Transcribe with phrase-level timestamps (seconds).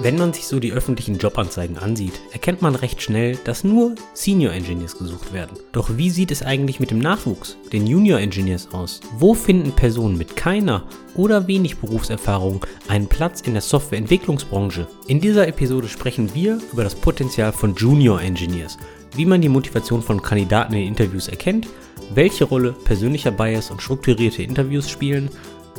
[0.00, 4.52] Wenn man sich so die öffentlichen Jobanzeigen ansieht, erkennt man recht schnell, dass nur Senior
[4.52, 5.58] Engineers gesucht werden.
[5.72, 9.00] Doch wie sieht es eigentlich mit dem Nachwuchs, den Junior Engineers aus?
[9.18, 10.84] Wo finden Personen mit keiner
[11.16, 14.86] oder wenig Berufserfahrung einen Platz in der Softwareentwicklungsbranche?
[15.08, 18.78] In dieser Episode sprechen wir über das Potenzial von Junior Engineers,
[19.16, 21.66] wie man die Motivation von Kandidaten in Interviews erkennt,
[22.14, 25.28] welche Rolle persönlicher Bias und strukturierte Interviews spielen,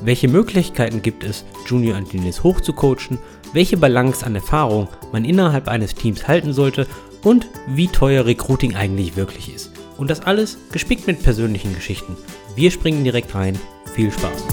[0.04, 3.20] welche Möglichkeiten gibt es, Junior Engineers hochzucoachen
[3.54, 6.88] welche Balance an Erfahrung man innerhalb eines Teams halten sollte
[7.24, 9.72] und wie teuer Recruiting eigentlich wirklich ist.
[9.98, 12.16] Und das alles gespickt mit persönlichen Geschichten.
[12.56, 13.60] Wir springen direkt rein.
[13.94, 14.48] Viel Spaß.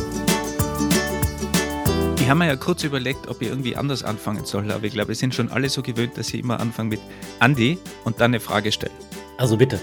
[2.20, 5.09] Ich habe mir ja kurz überlegt, ob ich irgendwie anders anfangen soll, aber ich glaube,
[5.09, 7.01] wir sind schon alle so gewöhnt, dass ich immer anfange mit
[7.38, 8.92] Andi und dann eine Frage stelle.
[9.37, 9.78] Also bitte.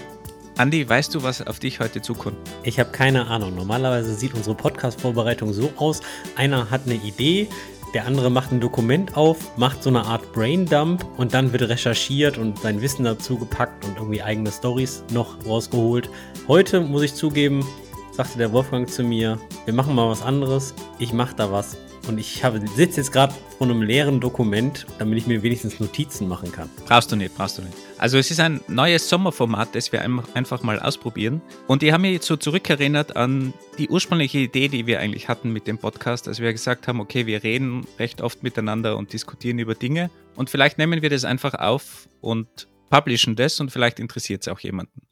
[0.56, 2.36] Andi, weißt du, was auf dich heute zukommt?
[2.62, 3.56] Ich habe keine Ahnung.
[3.56, 6.00] Normalerweise sieht unsere Podcast-Vorbereitung so aus:
[6.36, 7.48] einer hat eine Idee,
[7.92, 12.38] der andere macht ein Dokument auf, macht so eine Art Braindump und dann wird recherchiert
[12.38, 16.08] und sein Wissen dazu gepackt und irgendwie eigene Stories noch rausgeholt.
[16.46, 17.66] Heute muss ich zugeben,
[18.12, 20.72] sagte der Wolfgang zu mir, wir machen mal was anderes.
[21.00, 22.42] Ich mache da was und ich
[22.76, 26.68] sitze jetzt gerade vor einem leeren Dokument, damit ich mir wenigstens Notizen machen kann.
[26.86, 27.74] Brauchst du nicht, brauchst du nicht.
[27.98, 31.40] Also es ist ein neues Sommerformat, das wir einfach mal ausprobieren.
[31.66, 35.52] Und ich habe mich jetzt so zurückerinnert an die ursprüngliche Idee, die wir eigentlich hatten
[35.52, 39.58] mit dem Podcast, als wir gesagt haben, okay, wir reden recht oft miteinander und diskutieren
[39.58, 40.10] über Dinge.
[40.36, 44.60] Und vielleicht nehmen wir das einfach auf und publishen das und vielleicht interessiert es auch
[44.60, 45.02] jemanden.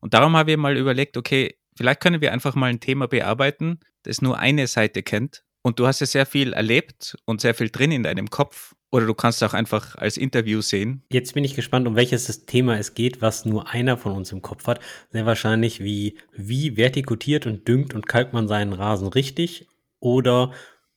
[0.00, 3.80] Und darum habe ich mal überlegt, okay, vielleicht können wir einfach mal ein Thema bearbeiten,
[4.02, 7.70] das nur eine Seite kennt und du hast ja sehr viel erlebt und sehr viel
[7.70, 8.76] drin in deinem Kopf.
[8.92, 11.02] Oder du kannst auch einfach als Interview sehen.
[11.10, 14.42] Jetzt bin ich gespannt, um welches Thema es geht, was nur einer von uns im
[14.42, 14.78] Kopf hat.
[15.10, 19.66] Sehr wahrscheinlich wie, wie vertikutiert und düngt und kalkt man seinen Rasen richtig?
[19.98, 20.52] Oder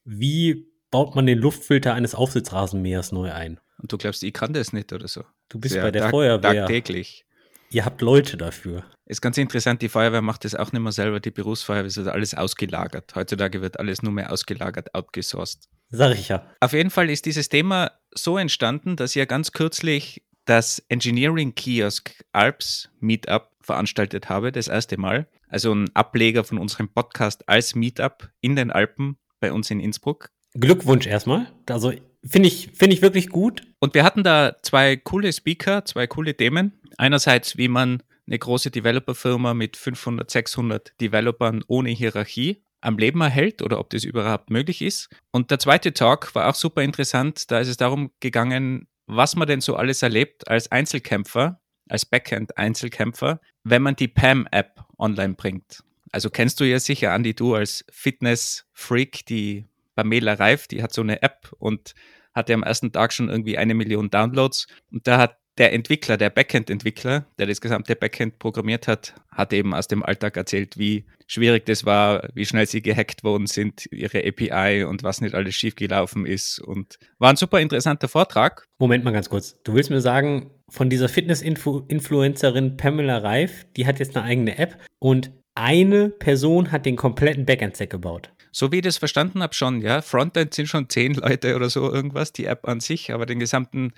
[0.05, 3.59] wie baut man den Luftfilter eines Aufsitzrasenmähers neu ein?
[3.79, 5.23] Und du glaubst, ich kann das nicht oder so?
[5.49, 6.67] Du bist Sehr bei der Feuerwehr.
[6.67, 7.25] Tagtäglich.
[7.71, 8.83] Ihr habt Leute dafür.
[9.09, 12.36] Ist ganz interessant, die Feuerwehr macht das auch nicht mehr selber, die Berufsfeuerwehr ist alles
[12.36, 13.15] ausgelagert.
[13.15, 15.67] Heutzutage wird alles nur mehr ausgelagert, outgesourced.
[15.89, 16.45] Sag ich ja.
[16.59, 21.55] Auf jeden Fall ist dieses Thema so entstanden, dass ich ja ganz kürzlich das Engineering
[21.55, 25.27] Kiosk Alps Meetup veranstaltet habe, das erste Mal.
[25.47, 30.30] Also ein Ableger von unserem Podcast als Meetup in den Alpen bei uns in Innsbruck.
[30.53, 31.52] Glückwunsch erstmal.
[31.67, 31.93] Also
[32.23, 33.64] finde ich, finde ich wirklich gut.
[33.80, 36.73] Und wir hatten da zwei coole Speaker, zwei coole Themen.
[36.97, 43.61] Einerseits, wie man eine große Developer-Firma mit 500, 600 Developern ohne Hierarchie am Leben erhält
[43.61, 45.09] oder ob das überhaupt möglich ist.
[45.31, 47.51] Und der zweite Talk war auch super interessant.
[47.51, 51.59] Da ist es darum gegangen, was man denn so alles erlebt als Einzelkämpfer,
[51.89, 55.83] als Backend-Einzelkämpfer, wenn man die PAM-App online bringt.
[56.11, 59.65] Also kennst du ja sicher, Andi, du als Fitness-Freak, die
[59.95, 61.93] Pamela Reif, die hat so eine App und
[62.33, 64.67] hatte am ersten Tag schon irgendwie eine Million Downloads.
[64.91, 69.73] Und da hat der Entwickler, der Backend-Entwickler, der das gesamte Backend programmiert hat, hat eben
[69.73, 74.25] aus dem Alltag erzählt, wie schwierig das war, wie schnell sie gehackt worden sind, ihre
[74.25, 76.59] API und was nicht alles schiefgelaufen ist.
[76.59, 78.65] Und war ein super interessanter Vortrag.
[78.80, 79.58] Moment mal ganz kurz.
[79.64, 84.77] Du willst mir sagen, von dieser Fitness-Influencerin Pamela Reif, die hat jetzt eine eigene App
[84.99, 88.31] und eine Person hat den kompletten Backend-Stack gebaut.
[88.52, 90.02] So wie ich das verstanden habe, schon, ja.
[90.02, 93.93] Frontend sind schon zehn Leute oder so irgendwas, die App an sich, aber den gesamten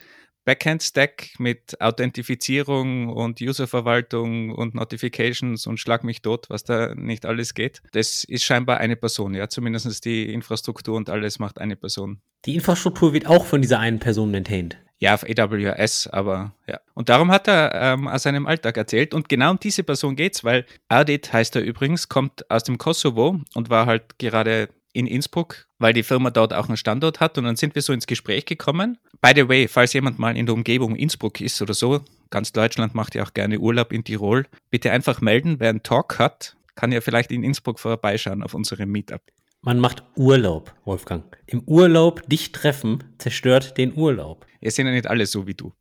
[0.45, 7.53] Backend-Stack mit Authentifizierung und Userverwaltung und Notifications und schlag mich tot, was da nicht alles
[7.53, 7.81] geht.
[7.91, 9.49] Das ist scheinbar eine Person, ja.
[9.49, 12.21] Zumindest die Infrastruktur und alles macht eine Person.
[12.45, 14.77] Die Infrastruktur wird auch von dieser einen Person maintained.
[15.01, 16.79] Ja, auf AWS, aber ja.
[16.93, 19.15] Und darum hat er ähm, aus seinem Alltag erzählt.
[19.15, 23.41] Und genau um diese Person geht's, weil Ardit heißt er übrigens, kommt aus dem Kosovo
[23.55, 27.37] und war halt gerade in Innsbruck, weil die Firma dort auch einen Standort hat.
[27.37, 28.97] Und dann sind wir so ins Gespräch gekommen.
[29.21, 32.95] By the way, falls jemand mal in der Umgebung Innsbruck ist oder so, ganz Deutschland
[32.95, 36.91] macht ja auch gerne Urlaub in Tirol, bitte einfach melden, wer einen Talk hat, kann
[36.91, 39.21] ja vielleicht in Innsbruck vorbeischauen auf unserem Meetup.
[39.61, 41.23] Man macht Urlaub, Wolfgang.
[41.45, 44.47] Im Urlaub dich treffen zerstört den Urlaub.
[44.59, 45.71] Wir sind ja nicht alle so wie du.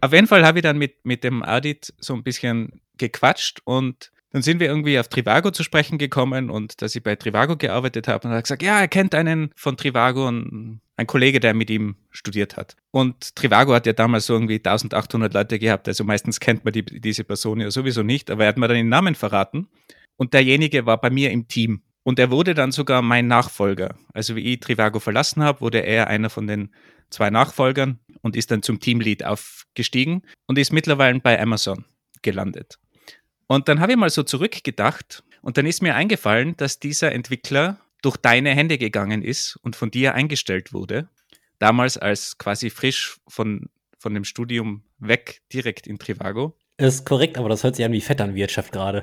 [0.00, 4.10] Auf jeden Fall habe ich dann mit, mit dem Adit so ein bisschen gequatscht und
[4.36, 8.06] dann sind wir irgendwie auf Trivago zu sprechen gekommen und dass ich bei Trivago gearbeitet
[8.06, 11.54] habe und er hat gesagt, ja, er kennt einen von Trivago und ein Kollege, der
[11.54, 12.76] mit ihm studiert hat.
[12.90, 16.84] Und Trivago hat ja damals so irgendwie 1800 Leute gehabt, also meistens kennt man die,
[16.84, 19.68] diese Person ja sowieso nicht, aber er hat mir dann den Namen verraten
[20.18, 21.80] und derjenige war bei mir im Team.
[22.02, 23.96] Und er wurde dann sogar mein Nachfolger.
[24.12, 26.74] Also wie ich Trivago verlassen habe, wurde er einer von den
[27.08, 31.86] zwei Nachfolgern und ist dann zum Teamlead aufgestiegen und ist mittlerweile bei Amazon
[32.20, 32.78] gelandet.
[33.46, 37.78] Und dann habe ich mal so zurückgedacht und dann ist mir eingefallen, dass dieser Entwickler
[38.02, 41.08] durch deine Hände gegangen ist und von dir eingestellt wurde.
[41.58, 46.56] damals als quasi frisch von, von dem Studium weg direkt in Trivago.
[46.76, 49.00] Das ist korrekt, aber das hört sich an wie Vetternwirtschaft gerade.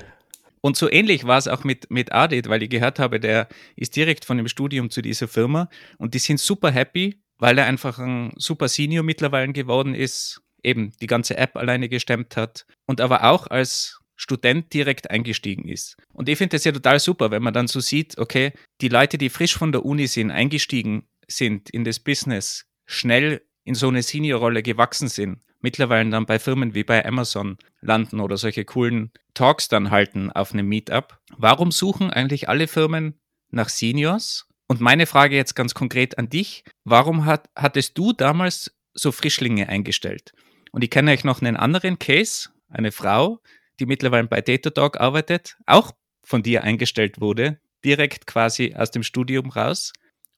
[0.60, 3.96] Und so ähnlich war es auch mit, mit Adit, weil ich gehört habe, der ist
[3.96, 5.68] direkt von dem Studium zu dieser Firma
[5.98, 10.92] und die sind super happy, weil er einfach ein super Senior mittlerweile geworden ist, eben
[11.02, 15.96] die ganze App alleine gestemmt hat und aber auch als Student direkt eingestiegen ist.
[16.12, 19.18] Und ich finde das ja total super, wenn man dann so sieht, okay, die Leute,
[19.18, 24.02] die frisch von der Uni sind, eingestiegen sind in das Business, schnell in so eine
[24.02, 29.68] Seniorrolle gewachsen sind, mittlerweile dann bei Firmen wie bei Amazon landen oder solche coolen Talks
[29.68, 31.18] dann halten auf einem Meetup.
[31.36, 33.18] Warum suchen eigentlich alle Firmen
[33.50, 34.46] nach Seniors?
[34.66, 39.68] Und meine Frage jetzt ganz konkret an dich, warum hat, hattest du damals so Frischlinge
[39.68, 40.32] eingestellt?
[40.72, 43.40] Und ich kenne euch noch einen anderen Case, eine Frau,
[43.80, 45.92] die mittlerweile bei Datadog arbeitet, auch
[46.22, 49.92] von dir eingestellt wurde, direkt quasi aus dem Studium raus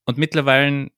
[0.04, 0.90] und mittlerweile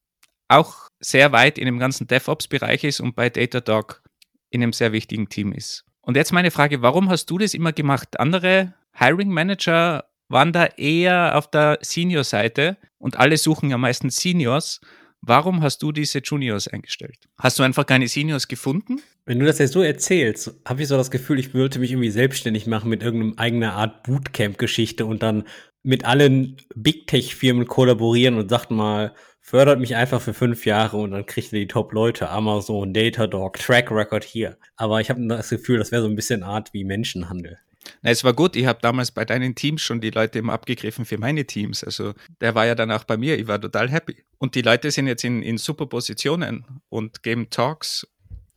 [0.49, 4.03] auch sehr weit in dem ganzen DevOps-Bereich ist und bei Datadog
[4.51, 5.85] in einem sehr wichtigen Team ist.
[6.01, 8.19] Und jetzt meine Frage, warum hast du das immer gemacht?
[8.19, 14.81] Andere Hiring Manager waren da eher auf der Senior-Seite und alle suchen ja meistens Seniors.
[15.21, 17.29] Warum hast du diese Juniors eingestellt?
[17.39, 19.01] Hast du einfach keine Seniors gefunden?
[19.27, 22.11] Wenn du das jetzt so erzählst, habe ich so das Gefühl, ich wollte mich irgendwie
[22.11, 25.45] selbstständig machen mit irgendeinem eigener Art Bootcamp-Geschichte und dann
[25.83, 31.11] mit allen Big Tech-Firmen kollaborieren und sagt mal, fördert mich einfach für fünf Jahre und
[31.13, 34.59] dann kriegt ihr die Top-Leute, Amazon, Datadog, Track Record hier.
[34.77, 37.59] Aber ich habe das Gefühl, das wäre so ein bisschen Art wie Menschenhandel.
[38.03, 41.05] Na, es war gut, ich habe damals bei deinen Teams schon die Leute immer abgegriffen
[41.05, 41.85] für meine Teams.
[41.85, 44.17] Also der war ja dann auch bei mir, ich war total happy.
[44.39, 48.07] Und die Leute sind jetzt in, in super Positionen und geben Talks.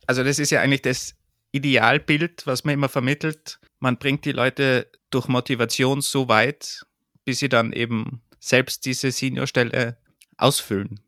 [0.06, 1.14] Also das ist ja eigentlich das
[1.52, 3.58] Idealbild, was man immer vermittelt.
[3.78, 6.84] Man bringt die Leute durch Motivation so weit,
[7.24, 9.96] bis sie dann eben selbst diese Seniorstelle
[10.36, 11.00] ausfüllen?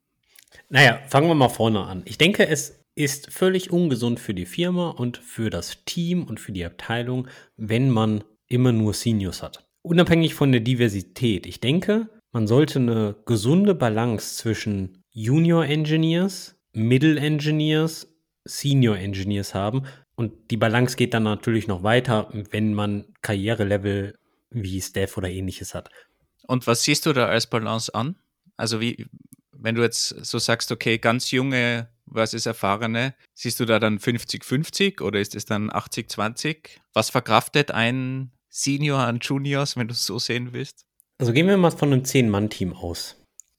[0.69, 2.03] Naja, fangen wir mal vorne an.
[2.05, 6.53] Ich denke, es ist völlig ungesund für die Firma und für das Team und für
[6.53, 9.67] die Abteilung, wenn man immer nur Seniors hat.
[9.83, 11.47] Unabhängig von der Diversität.
[11.47, 18.09] Ich denke, man sollte eine gesunde Balance zwischen Junior Engineers, Middle Engineers,
[18.45, 19.87] Senior Engineers haben.
[20.17, 24.17] Und die Balance geht dann natürlich noch weiter, wenn man Karrierelevel
[24.51, 25.91] wie Staff oder ähnliches hat.
[26.47, 28.17] Und was siehst du da als Balance an?
[28.57, 29.07] Also wie,
[29.53, 35.03] wenn du jetzt so sagst, okay, ganz junge versus erfahrene, siehst du da dann 50-50
[35.03, 36.79] oder ist es dann 80-20?
[36.93, 40.87] Was verkraftet ein Senior an Juniors, wenn du es so sehen willst?
[41.19, 43.17] Also gehen wir mal von einem Zehn-Mann-Team aus.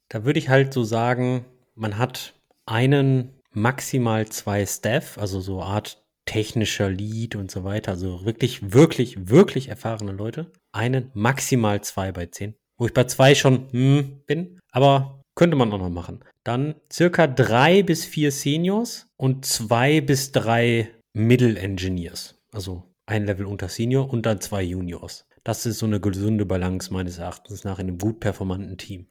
[0.09, 2.33] Da würde ich halt so sagen, man hat
[2.65, 9.30] einen, maximal zwei Staff, also so Art technischer Lead und so weiter, also wirklich, wirklich,
[9.30, 10.51] wirklich erfahrene Leute.
[10.74, 15.72] Einen, maximal zwei bei zehn wo ich bei zwei schon hm, bin, aber könnte man
[15.72, 16.24] auch noch machen.
[16.44, 22.36] Dann circa drei bis vier Seniors und zwei bis drei Middle Engineers.
[22.52, 25.28] Also ein Level unter Senior und dann zwei Juniors.
[25.44, 29.08] Das ist so eine gesunde Balance meines Erachtens nach in einem gut performanten Team.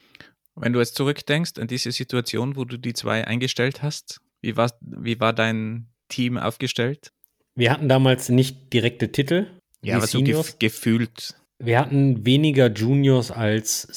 [0.57, 4.73] Wenn du jetzt zurückdenkst an diese Situation, wo du die zwei eingestellt hast, wie war,
[4.81, 7.13] wie war dein Team aufgestellt?
[7.55, 9.47] Wir hatten damals nicht direkte Titel.
[9.83, 13.89] Ja, aber so gef gefühlt wir hatten weniger Juniors als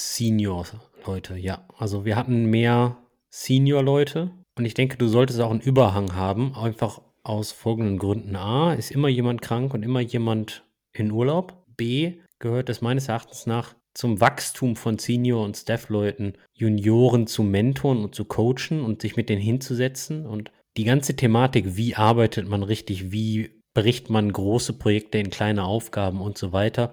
[1.08, 1.64] Senior-Leute, ja.
[1.78, 2.98] Also wir hatten mehr
[3.30, 4.30] Senior-Leute.
[4.56, 8.36] Und ich denke, du solltest auch einen Überhang haben, einfach aus folgenden Gründen.
[8.36, 11.64] A, ist immer jemand krank und immer jemand in Urlaub.
[11.76, 18.04] B, gehört es meines Erachtens nach zum Wachstum von Senior- und Staff-Leuten, Junioren zu mentoren
[18.04, 20.26] und zu coachen und sich mit denen hinzusetzen.
[20.26, 25.64] Und die ganze Thematik, wie arbeitet man richtig, wie bricht man große Projekte in kleine
[25.64, 26.92] Aufgaben und so weiter,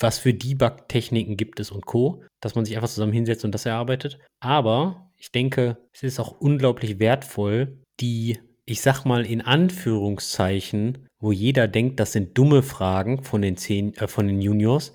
[0.00, 3.66] was für Debug-Techniken gibt es und Co., dass man sich einfach zusammen hinsetzt und das
[3.66, 4.18] erarbeitet.
[4.40, 11.32] Aber ich denke, es ist auch unglaublich wertvoll, die, ich sag mal in Anführungszeichen, wo
[11.32, 14.92] jeder denkt, das sind dumme Fragen von den, Zehn, äh, von den Juniors,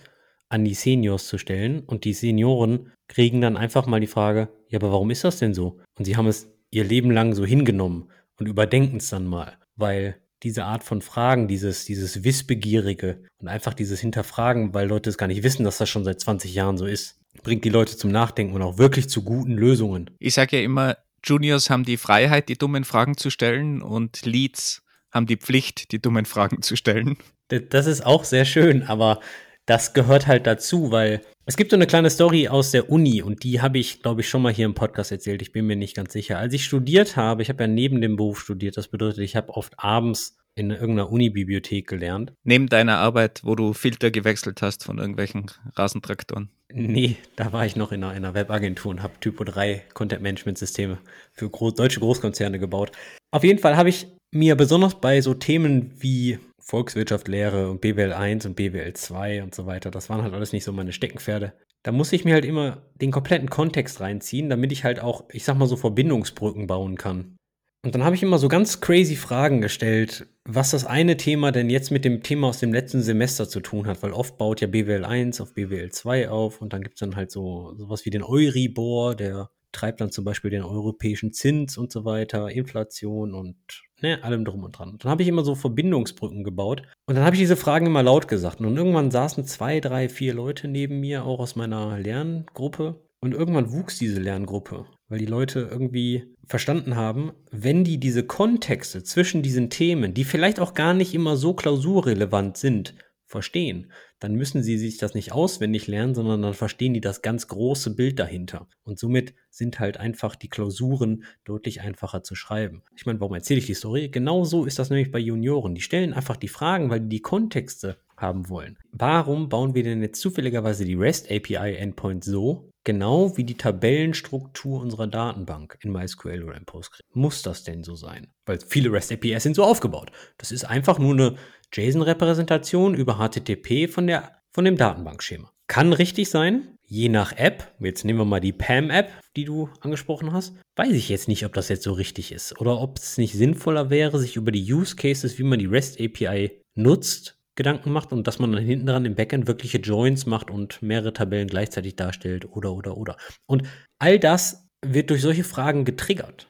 [0.50, 1.80] an die Seniors zu stellen.
[1.82, 5.54] Und die Senioren kriegen dann einfach mal die Frage, ja, aber warum ist das denn
[5.54, 5.80] so?
[5.98, 10.18] Und sie haben es ihr Leben lang so hingenommen und überdenken es dann mal, weil
[10.44, 15.27] diese Art von Fragen, dieses, dieses Wissbegierige und einfach dieses Hinterfragen, weil Leute es gar
[15.27, 18.56] nicht wissen, dass das schon seit 20 Jahren so ist, bringt die Leute zum Nachdenken
[18.56, 20.10] und auch wirklich zu guten Lösungen.
[20.20, 24.84] Ich sage ja immer, Juniors haben die Freiheit, die dummen Fragen zu stellen und Leads
[25.12, 27.17] haben die Pflicht, die dummen Fragen zu stellen.
[27.48, 29.22] Das ist auch sehr schön, aber
[29.68, 33.44] das gehört halt dazu, weil es gibt so eine kleine Story aus der Uni und
[33.44, 35.42] die habe ich, glaube ich, schon mal hier im Podcast erzählt.
[35.42, 36.40] Ich bin mir nicht ganz sicher.
[36.40, 39.50] Als ich studiert habe, ich habe ja neben dem Beruf studiert, das bedeutet, ich habe
[39.50, 42.34] oft abends in irgendeiner Uni-Bibliothek gelernt.
[42.44, 46.50] Neben deiner Arbeit, wo du Filter gewechselt hast von irgendwelchen Rasentraktoren.
[46.74, 50.98] Nee, da war ich noch in einer, in einer Webagentur und habe Typo 3 Content-Management-Systeme
[51.32, 52.92] für gro deutsche Großkonzerne gebaut.
[53.32, 58.12] Auf jeden Fall habe ich mir besonders bei so Themen wie Volkswirtschaft, Lehre und BWL
[58.12, 61.54] 1 und BWL 2 und so weiter, das waren halt alles nicht so meine Steckenpferde.
[61.84, 65.46] Da muss ich mir halt immer den kompletten Kontext reinziehen, damit ich halt auch, ich
[65.46, 67.38] sag mal so, Verbindungsbrücken bauen kann.
[67.86, 71.70] Und dann habe ich immer so ganz crazy Fragen gestellt, was das eine Thema denn
[71.70, 74.68] jetzt mit dem Thema aus dem letzten Semester zu tun hat, weil oft baut ja
[74.68, 78.10] BWL 1 auf BWL 2 auf und dann gibt es dann halt so sowas wie
[78.10, 83.87] den Euribor, der treibt dann zum Beispiel den europäischen Zins und so weiter, Inflation und
[84.01, 84.98] ne, allem drum und dran.
[85.00, 88.27] Dann habe ich immer so Verbindungsbrücken gebaut und dann habe ich diese Fragen immer laut
[88.27, 88.60] gesagt.
[88.62, 93.01] Und irgendwann saßen zwei, drei, vier Leute neben mir, auch aus meiner Lerngruppe.
[93.20, 99.04] Und irgendwann wuchs diese Lerngruppe, weil die Leute irgendwie verstanden haben, wenn die diese Kontexte
[99.04, 102.94] zwischen diesen Themen, die vielleicht auch gar nicht immer so klausurrelevant sind,
[103.28, 107.48] verstehen, dann müssen sie sich das nicht auswendig lernen, sondern dann verstehen die das ganz
[107.48, 108.68] große Bild dahinter.
[108.84, 112.84] Und somit sind halt einfach die Klausuren deutlich einfacher zu schreiben.
[112.96, 114.10] Ich meine, warum erzähle ich die Story?
[114.10, 115.76] Genauso ist das nämlich bei Junioren.
[115.76, 118.78] Die stellen einfach die Fragen, weil die die Kontexte haben wollen.
[118.92, 124.82] Warum bauen wir denn jetzt zufälligerweise die REST API Endpoint so, genau wie die Tabellenstruktur
[124.82, 127.02] unserer Datenbank in MySQL oder in Postgres?
[127.14, 128.28] Muss das denn so sein?
[128.46, 130.12] Weil viele REST APIs sind so aufgebaut.
[130.38, 131.36] Das ist einfach nur eine
[131.74, 135.52] JSON-Repräsentation über HTTP von, der, von dem Datenbankschema.
[135.68, 137.76] Kann richtig sein, je nach App.
[137.80, 140.56] Jetzt nehmen wir mal die PAM-App, die du angesprochen hast.
[140.76, 143.90] Weiß ich jetzt nicht, ob das jetzt so richtig ist oder ob es nicht sinnvoller
[143.90, 148.28] wäre, sich über die Use Cases, wie man die REST API nutzt, Gedanken macht und
[148.28, 152.46] dass man dann hinten dran im Backend wirkliche Joins macht und mehrere Tabellen gleichzeitig darstellt
[152.46, 153.18] oder oder oder.
[153.46, 153.64] Und
[154.00, 156.48] all das wird durch solche Fragen getriggert.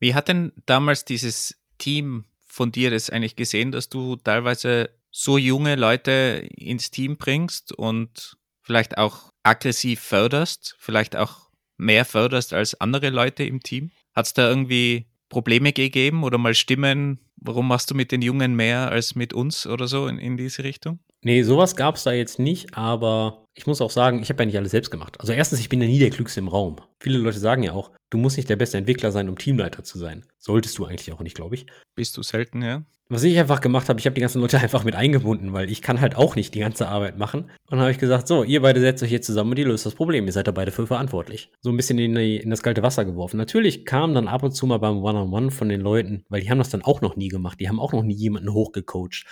[0.00, 5.38] Wie hat denn damals dieses Team von dir das eigentlich gesehen, dass du teilweise so
[5.38, 12.80] junge Leute ins Team bringst und vielleicht auch aggressiv förderst, vielleicht auch mehr förderst als
[12.80, 13.90] andere Leute im Team?
[14.14, 18.54] Hat es da irgendwie Probleme gegeben oder mal Stimmen, warum machst du mit den Jungen
[18.54, 20.98] mehr als mit uns oder so in, in diese Richtung?
[21.22, 24.46] Nee, sowas gab es da jetzt nicht, aber ich muss auch sagen, ich habe ja
[24.46, 25.20] nicht alles selbst gemacht.
[25.20, 26.76] Also erstens, ich bin ja nie der Klügste im Raum.
[26.98, 29.98] Viele Leute sagen ja auch, du musst nicht der beste Entwickler sein, um Teamleiter zu
[29.98, 30.24] sein.
[30.38, 31.66] Solltest du eigentlich auch nicht, glaube ich.
[31.94, 32.84] Bist du selten, ja?
[33.12, 35.82] Was ich einfach gemacht habe, ich habe die ganzen Leute einfach mit eingebunden, weil ich
[35.82, 37.42] kann halt auch nicht die ganze Arbeit machen.
[37.42, 39.86] Und dann habe ich gesagt, so, ihr beide setzt euch hier zusammen und ihr löst
[39.86, 40.26] das Problem.
[40.26, 41.50] Ihr seid da beide für verantwortlich.
[41.60, 43.36] So ein bisschen in, die, in das kalte Wasser geworfen.
[43.36, 46.42] Natürlich kam dann ab und zu mal beim One-on-One -on -One von den Leuten, weil
[46.42, 47.58] die haben das dann auch noch nie gemacht.
[47.58, 49.24] Die haben auch noch nie jemanden hochgecoacht.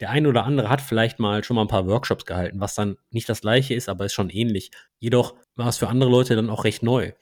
[0.00, 2.96] Der eine oder andere hat vielleicht mal schon mal ein paar Workshops gehalten, was dann
[3.10, 4.70] nicht das gleiche ist, aber ist schon ähnlich.
[4.98, 7.12] Jedoch war es für andere Leute dann auch recht neu.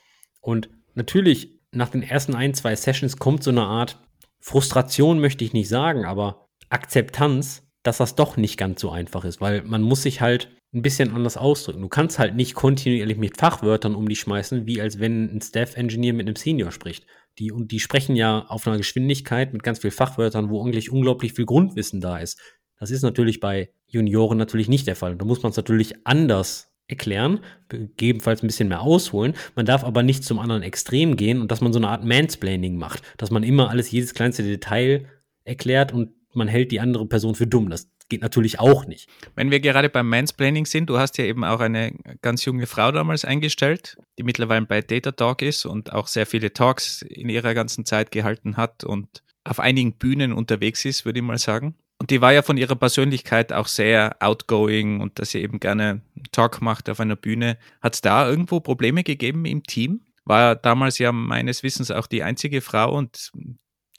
[0.40, 3.98] Und natürlich, nach den ersten ein, zwei Sessions kommt so eine Art
[4.40, 9.40] Frustration möchte ich nicht sagen, aber Akzeptanz, dass das doch nicht ganz so einfach ist,
[9.40, 11.80] weil man muss sich halt ein bisschen anders ausdrücken.
[11.80, 16.12] Du kannst halt nicht kontinuierlich mit Fachwörtern um dich schmeißen, wie als wenn ein Staff-Engineer
[16.12, 17.06] mit einem Senior spricht.
[17.38, 21.32] Die, und die sprechen ja auf einer Geschwindigkeit mit ganz viel Fachwörtern, wo eigentlich unglaublich
[21.32, 22.38] viel Grundwissen da ist.
[22.78, 25.16] Das ist natürlich bei Junioren natürlich nicht der Fall.
[25.16, 29.34] Da muss man es natürlich anders erklären, gegebenenfalls ein bisschen mehr ausholen.
[29.56, 32.76] Man darf aber nicht zum anderen Extrem gehen und dass man so eine Art Mansplaining
[32.76, 35.06] macht, dass man immer alles, jedes kleinste Detail
[35.44, 37.70] erklärt und man hält die andere Person für dumm.
[37.70, 39.08] Das geht natürlich auch nicht.
[39.34, 42.92] Wenn wir gerade beim Mansplaining sind, du hast ja eben auch eine ganz junge Frau
[42.92, 47.54] damals eingestellt, die mittlerweile bei Data Talk ist und auch sehr viele Talks in ihrer
[47.54, 51.74] ganzen Zeit gehalten hat und auf einigen Bühnen unterwegs ist, würde ich mal sagen.
[52.04, 56.02] Und die war ja von ihrer Persönlichkeit auch sehr outgoing und dass sie eben gerne
[56.32, 57.56] Talk macht auf einer Bühne.
[57.80, 60.02] Hat es da irgendwo Probleme gegeben im Team?
[60.26, 63.32] War damals ja meines Wissens auch die einzige Frau und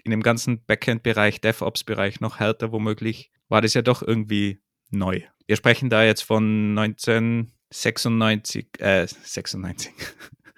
[0.03, 5.21] in dem ganzen Backend-Bereich, DevOps-Bereich noch härter womöglich, war das ja doch irgendwie neu.
[5.47, 9.91] Wir sprechen da jetzt von 1996, äh, 96,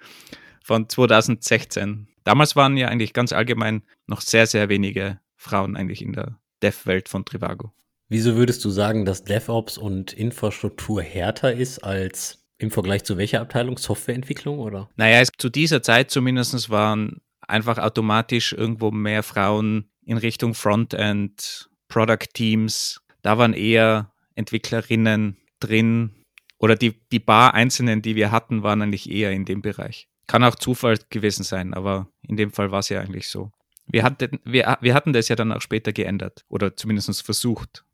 [0.62, 2.08] von 2016.
[2.24, 7.08] Damals waren ja eigentlich ganz allgemein noch sehr, sehr wenige Frauen eigentlich in der Dev-Welt
[7.08, 7.72] von Trivago.
[8.08, 13.40] Wieso würdest du sagen, dass DevOps und Infrastruktur härter ist als im Vergleich zu welcher
[13.40, 13.76] Abteilung?
[13.76, 14.88] Softwareentwicklung oder?
[14.96, 21.68] Naja, es, zu dieser Zeit zumindest waren einfach automatisch irgendwo mehr Frauen in Richtung Frontend,
[21.88, 23.00] Product Teams.
[23.22, 26.24] Da waren eher Entwicklerinnen drin
[26.58, 30.08] oder die, die paar Einzelnen, die wir hatten, waren eigentlich eher in dem Bereich.
[30.26, 33.50] Kann auch Zufall gewesen sein, aber in dem Fall war es ja eigentlich so.
[33.90, 37.84] Wir hatten, wir, wir hatten das ja dann auch später geändert oder zumindest versucht.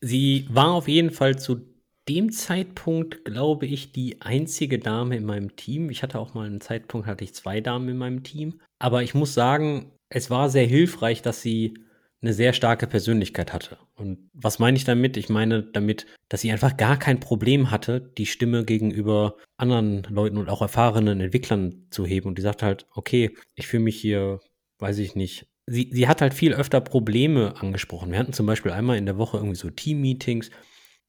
[0.00, 1.62] Sie war auf jeden Fall zu
[2.08, 5.90] dem Zeitpunkt, glaube ich, die einzige Dame in meinem Team.
[5.90, 8.60] Ich hatte auch mal einen Zeitpunkt, hatte ich zwei Damen in meinem Team.
[8.78, 11.74] Aber ich muss sagen, es war sehr hilfreich, dass sie
[12.20, 13.78] eine sehr starke Persönlichkeit hatte.
[13.96, 15.16] Und was meine ich damit?
[15.16, 20.38] Ich meine damit, dass sie einfach gar kein Problem hatte, die Stimme gegenüber anderen Leuten
[20.38, 22.28] und auch erfahrenen Entwicklern zu heben.
[22.28, 24.40] Und die sagte halt, okay, ich fühle mich hier,
[24.78, 25.46] weiß ich nicht.
[25.66, 28.12] Sie, sie hat halt viel öfter Probleme angesprochen.
[28.12, 30.50] Wir hatten zum Beispiel einmal in der Woche irgendwie so Team-Meetings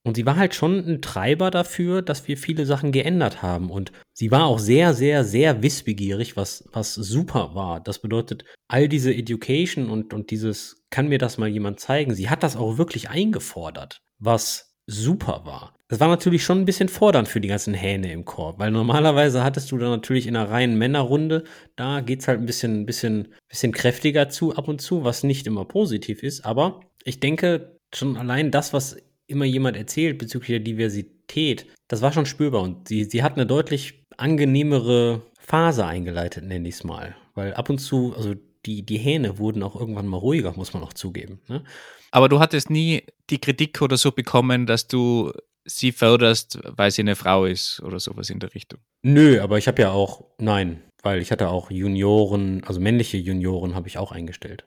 [0.05, 3.71] und sie war halt schon ein Treiber dafür, dass wir viele Sachen geändert haben.
[3.71, 7.81] Und sie war auch sehr, sehr, sehr wissbegierig, was, was super war.
[7.81, 12.13] Das bedeutet, all diese Education und, und dieses, kann mir das mal jemand zeigen?
[12.13, 15.73] Sie hat das auch wirklich eingefordert, was super war.
[15.87, 19.43] Das war natürlich schon ein bisschen fordernd für die ganzen Hähne im Korb, weil normalerweise
[19.43, 21.43] hattest du dann natürlich in einer reinen Männerrunde,
[21.75, 25.65] da geht's halt ein bisschen, bisschen, bisschen kräftiger zu ab und zu, was nicht immer
[25.65, 26.43] positiv ist.
[26.43, 32.11] Aber ich denke, schon allein das, was immer jemand erzählt bezüglich der Diversität, das war
[32.11, 37.15] schon spürbar und sie, sie hat eine deutlich angenehmere Phase eingeleitet, nenne ich es mal.
[37.35, 38.33] Weil ab und zu, also
[38.65, 41.41] die, die Hähne wurden auch irgendwann mal ruhiger, muss man auch zugeben.
[41.47, 41.63] Ne?
[42.11, 45.31] Aber du hattest nie die Kritik oder so bekommen, dass du
[45.65, 48.79] sie förderst, weil sie eine Frau ist oder sowas in der Richtung.
[49.03, 53.75] Nö, aber ich habe ja auch, nein, weil ich hatte auch Junioren, also männliche Junioren
[53.75, 54.65] habe ich auch eingestellt.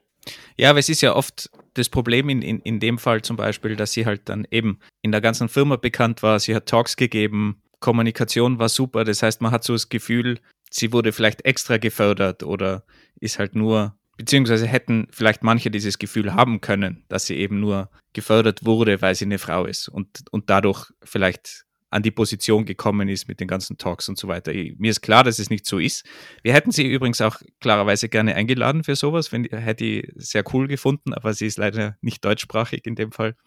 [0.57, 3.75] Ja, aber es ist ja oft das Problem in, in, in dem Fall zum Beispiel,
[3.75, 6.39] dass sie halt dann eben in der ganzen Firma bekannt war.
[6.39, 9.05] Sie hat Talks gegeben, Kommunikation war super.
[9.05, 12.83] Das heißt, man hat so das Gefühl, sie wurde vielleicht extra gefördert oder
[13.19, 17.89] ist halt nur, beziehungsweise hätten vielleicht manche dieses Gefühl haben können, dass sie eben nur
[18.11, 23.07] gefördert wurde, weil sie eine Frau ist und, und dadurch vielleicht an die Position gekommen
[23.07, 24.51] ist mit den ganzen Talks und so weiter.
[24.51, 26.05] Mir ist klar, dass es nicht so ist.
[26.43, 30.67] Wir hätten sie übrigens auch klarerweise gerne eingeladen für sowas, wenn, hätte ich sehr cool
[30.67, 33.37] gefunden, aber sie ist leider nicht deutschsprachig in dem Fall.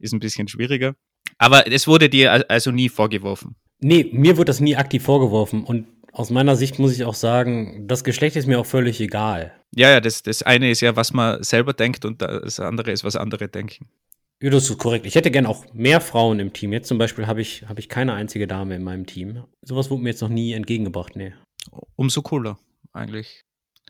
[0.00, 0.96] Ist ein bisschen schwieriger.
[1.38, 3.54] Aber es wurde dir also nie vorgeworfen.
[3.78, 5.86] Nee, mir wurde das nie aktiv vorgeworfen und
[6.18, 9.52] aus meiner Sicht muss ich auch sagen, das Geschlecht ist mir auch völlig egal.
[9.74, 13.04] Ja, ja, das, das eine ist ja, was man selber denkt und das andere ist,
[13.04, 13.86] was andere denken.
[14.42, 15.06] Ja, das ist korrekt.
[15.06, 16.72] Ich hätte gern auch mehr Frauen im Team.
[16.72, 19.44] Jetzt zum Beispiel habe ich, hab ich keine einzige Dame in meinem Team.
[19.62, 21.34] Sowas wurde mir jetzt noch nie entgegengebracht, nee.
[21.94, 22.58] Umso cooler,
[22.92, 23.42] eigentlich.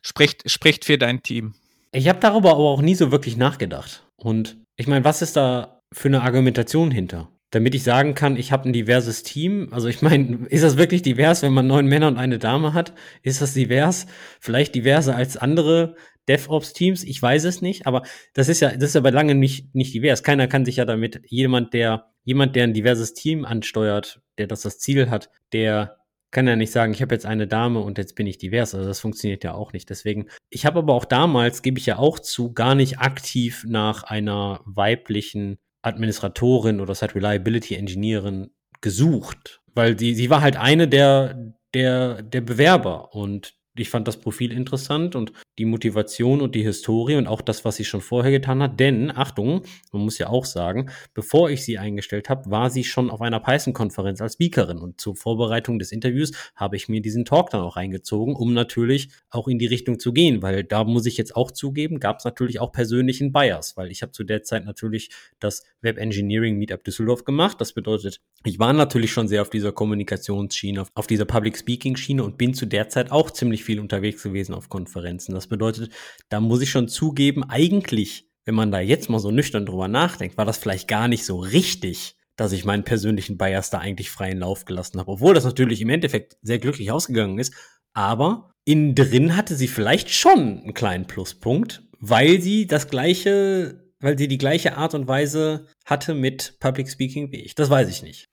[0.03, 1.55] Spricht, spricht für dein Team.
[1.93, 4.07] Ich habe darüber aber auch nie so wirklich nachgedacht.
[4.17, 7.31] Und ich meine, was ist da für eine Argumentation hinter?
[7.51, 9.69] Damit ich sagen kann, ich habe ein diverses Team.
[9.71, 12.93] Also ich meine, ist das wirklich divers, wenn man neun Männer und eine Dame hat?
[13.23, 14.07] Ist das divers?
[14.41, 15.97] Vielleicht diverser als andere
[16.29, 18.03] DevOps-Teams, ich weiß es nicht, aber
[18.35, 20.23] das ist ja, das ist ja bei lange nicht, nicht divers.
[20.23, 24.63] Keiner kann sich ja damit, jemand, der, jemand, der ein diverses Team ansteuert, der das
[24.63, 25.97] das Ziel hat, der
[26.31, 28.75] kann ja nicht sagen, ich habe jetzt eine Dame und jetzt bin ich divers.
[28.75, 29.89] Also das funktioniert ja auch nicht.
[29.89, 34.03] Deswegen, ich habe aber auch damals, gebe ich ja auch zu, gar nicht aktiv nach
[34.03, 35.59] einer weiblichen
[35.89, 42.41] Administratorin oder Site Reliability Engineerin gesucht, weil sie, sie war halt eine der, der, der
[42.41, 43.15] Bewerber.
[43.15, 47.65] Und ich fand das Profil interessant und die Motivation und die Historie und auch das,
[47.65, 48.79] was sie schon vorher getan hat.
[48.81, 53.11] Denn, Achtung, man muss ja auch sagen, bevor ich sie eingestellt habe, war sie schon
[53.11, 54.79] auf einer Python-Konferenz als Speakerin.
[54.79, 59.11] Und zur Vorbereitung des Interviews habe ich mir diesen Talk dann auch reingezogen, um natürlich
[59.31, 62.25] auch in die Richtung zu gehen, weil da muss ich jetzt auch zugeben, gab es
[62.25, 66.85] natürlich auch persönlichen Bias, weil ich habe zu der Zeit natürlich das Web Engineering Meetup
[66.85, 67.61] Düsseldorf gemacht.
[67.61, 72.23] Das bedeutet, ich war natürlich schon sehr auf dieser Kommunikationsschiene, auf, dieser Public Speaking Schiene
[72.23, 75.35] und bin zu der Zeit auch ziemlich viel unterwegs gewesen auf Konferenzen.
[75.35, 75.93] Das bedeutet,
[76.29, 80.37] da muss ich schon zugeben, eigentlich, wenn man da jetzt mal so nüchtern drüber nachdenkt,
[80.37, 84.39] war das vielleicht gar nicht so richtig, dass ich meinen persönlichen Bias da eigentlich freien
[84.39, 85.11] Lauf gelassen habe.
[85.11, 87.53] Obwohl das natürlich im Endeffekt sehr glücklich ausgegangen ist.
[87.95, 94.17] Aber innen drin hatte sie vielleicht schon einen kleinen Pluspunkt, weil sie das gleiche, weil
[94.17, 97.57] sie die gleiche Art und Weise hatte mit Public Speaking wie ich.
[97.57, 98.29] Das weiß ich nicht.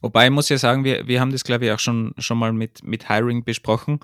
[0.00, 2.52] Wobei ich muss ja sagen, wir, wir haben das, glaube ich, auch schon, schon mal
[2.52, 4.00] mit, mit Hiring besprochen.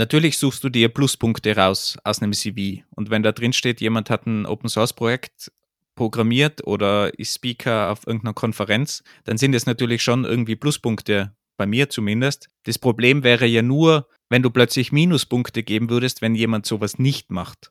[0.00, 2.84] Natürlich suchst du dir Pluspunkte raus aus einem CV.
[2.96, 5.52] Und wenn da drin steht, jemand hat ein Open Source Projekt
[5.94, 11.66] programmiert oder ist Speaker auf irgendeiner Konferenz, dann sind es natürlich schon irgendwie Pluspunkte, bei
[11.66, 12.48] mir zumindest.
[12.62, 17.30] Das Problem wäre ja nur, wenn du plötzlich Minuspunkte geben würdest, wenn jemand sowas nicht
[17.30, 17.70] macht.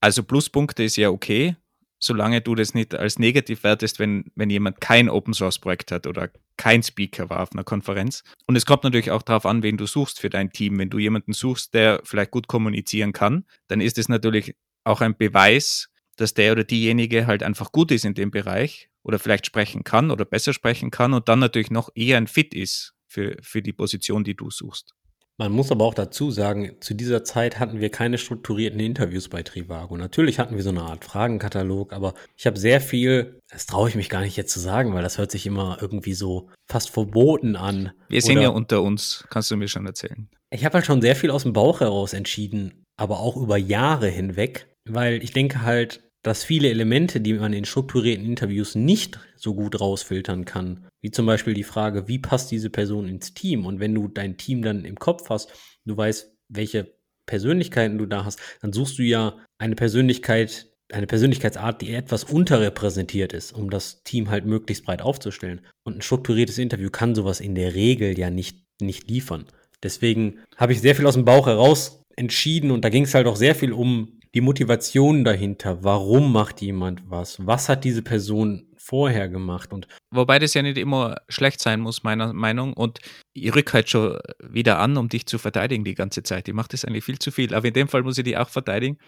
[0.00, 1.54] Also Pluspunkte ist ja okay,
[1.98, 6.06] solange du das nicht als negativ wertest, wenn, wenn jemand kein Open Source Projekt hat
[6.06, 8.22] oder kein Speaker war auf einer Konferenz.
[8.46, 10.78] Und es kommt natürlich auch darauf an, wen du suchst für dein Team.
[10.78, 15.16] Wenn du jemanden suchst, der vielleicht gut kommunizieren kann, dann ist es natürlich auch ein
[15.16, 19.84] Beweis, dass der oder diejenige halt einfach gut ist in dem Bereich oder vielleicht sprechen
[19.84, 23.62] kann oder besser sprechen kann und dann natürlich noch eher ein Fit ist für, für
[23.62, 24.94] die Position, die du suchst.
[25.40, 29.44] Man muss aber auch dazu sagen, zu dieser Zeit hatten wir keine strukturierten Interviews bei
[29.44, 29.96] Trivago.
[29.96, 33.94] Natürlich hatten wir so eine Art Fragenkatalog, aber ich habe sehr viel, das traue ich
[33.94, 37.54] mich gar nicht jetzt zu sagen, weil das hört sich immer irgendwie so fast verboten
[37.54, 37.92] an.
[38.08, 40.28] Wir sind ja unter uns, kannst du mir schon erzählen.
[40.50, 44.08] Ich habe halt schon sehr viel aus dem Bauch heraus entschieden, aber auch über Jahre
[44.08, 49.54] hinweg, weil ich denke halt, dass viele Elemente, die man in strukturierten Interviews nicht so
[49.54, 53.66] gut rausfiltern kann, wie zum Beispiel die Frage, wie passt diese Person ins Team?
[53.66, 55.52] Und wenn du dein Team dann im Kopf hast,
[55.84, 56.94] du weißt, welche
[57.26, 63.32] Persönlichkeiten du da hast, dann suchst du ja eine Persönlichkeit, eine Persönlichkeitsart, die etwas unterrepräsentiert
[63.32, 65.60] ist, um das Team halt möglichst breit aufzustellen.
[65.84, 69.46] Und ein strukturiertes Interview kann sowas in der Regel ja nicht, nicht liefern.
[69.82, 73.26] Deswegen habe ich sehr viel aus dem Bauch heraus entschieden und da ging es halt
[73.26, 75.82] auch sehr viel um die Motivation dahinter.
[75.84, 77.46] Warum macht jemand was?
[77.46, 79.72] Was hat diese Person vorher gemacht?
[79.72, 82.72] Und Wobei das ja nicht immer schlecht sein muss, meiner Meinung.
[82.72, 83.00] Und
[83.32, 86.48] ich rück halt schon wieder an, um dich zu verteidigen die ganze Zeit.
[86.48, 87.54] Ich mache das eigentlich viel zu viel.
[87.54, 88.98] Aber in dem Fall muss ich die auch verteidigen,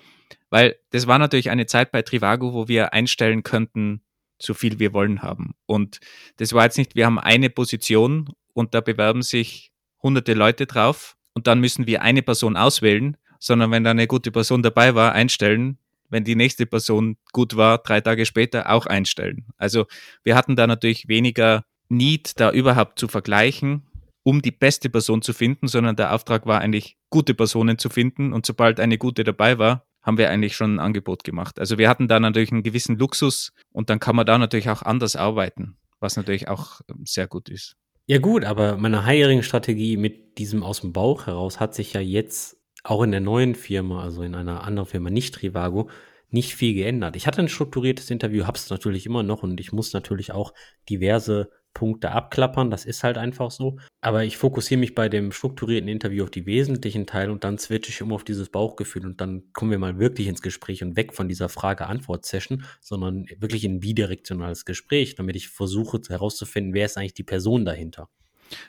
[0.50, 4.02] weil das war natürlich eine Zeit bei Trivago, wo wir einstellen könnten,
[4.40, 5.54] so viel wir wollen haben.
[5.66, 6.00] Und
[6.36, 11.16] das war jetzt nicht, wir haben eine Position und da bewerben sich hunderte Leute drauf
[11.34, 15.12] und dann müssen wir eine Person auswählen, sondern wenn da eine gute Person dabei war,
[15.12, 15.78] einstellen,
[16.10, 19.46] wenn die nächste Person gut war, drei Tage später auch einstellen.
[19.56, 19.86] Also
[20.22, 23.86] wir hatten da natürlich weniger Need, da überhaupt zu vergleichen,
[24.22, 28.32] um die beste Person zu finden, sondern der Auftrag war eigentlich, gute Personen zu finden
[28.32, 31.58] und sobald eine gute dabei war, haben wir eigentlich schon ein Angebot gemacht.
[31.58, 34.82] Also wir hatten da natürlich einen gewissen Luxus und dann kann man da natürlich auch
[34.82, 37.76] anders arbeiten, was natürlich auch ähm, sehr gut ist.
[38.06, 42.59] Ja gut, aber meine Hiring-Strategie mit diesem aus dem Bauch heraus hat sich ja jetzt
[42.84, 45.90] auch in der neuen Firma, also in einer anderen Firma, nicht Trivago,
[46.30, 47.16] nicht viel geändert.
[47.16, 50.54] Ich hatte ein strukturiertes Interview, hab's natürlich immer noch und ich muss natürlich auch
[50.88, 53.78] diverse Punkte abklappern, das ist halt einfach so.
[54.00, 57.90] Aber ich fokussiere mich bei dem strukturierten Interview auf die wesentlichen Teile und dann switche
[57.90, 61.14] ich um auf dieses Bauchgefühl und dann kommen wir mal wirklich ins Gespräch und weg
[61.14, 66.96] von dieser Frage-Antwort-Session, sondern wirklich in ein bidirektionales Gespräch, damit ich versuche herauszufinden, wer ist
[66.96, 68.08] eigentlich die Person dahinter.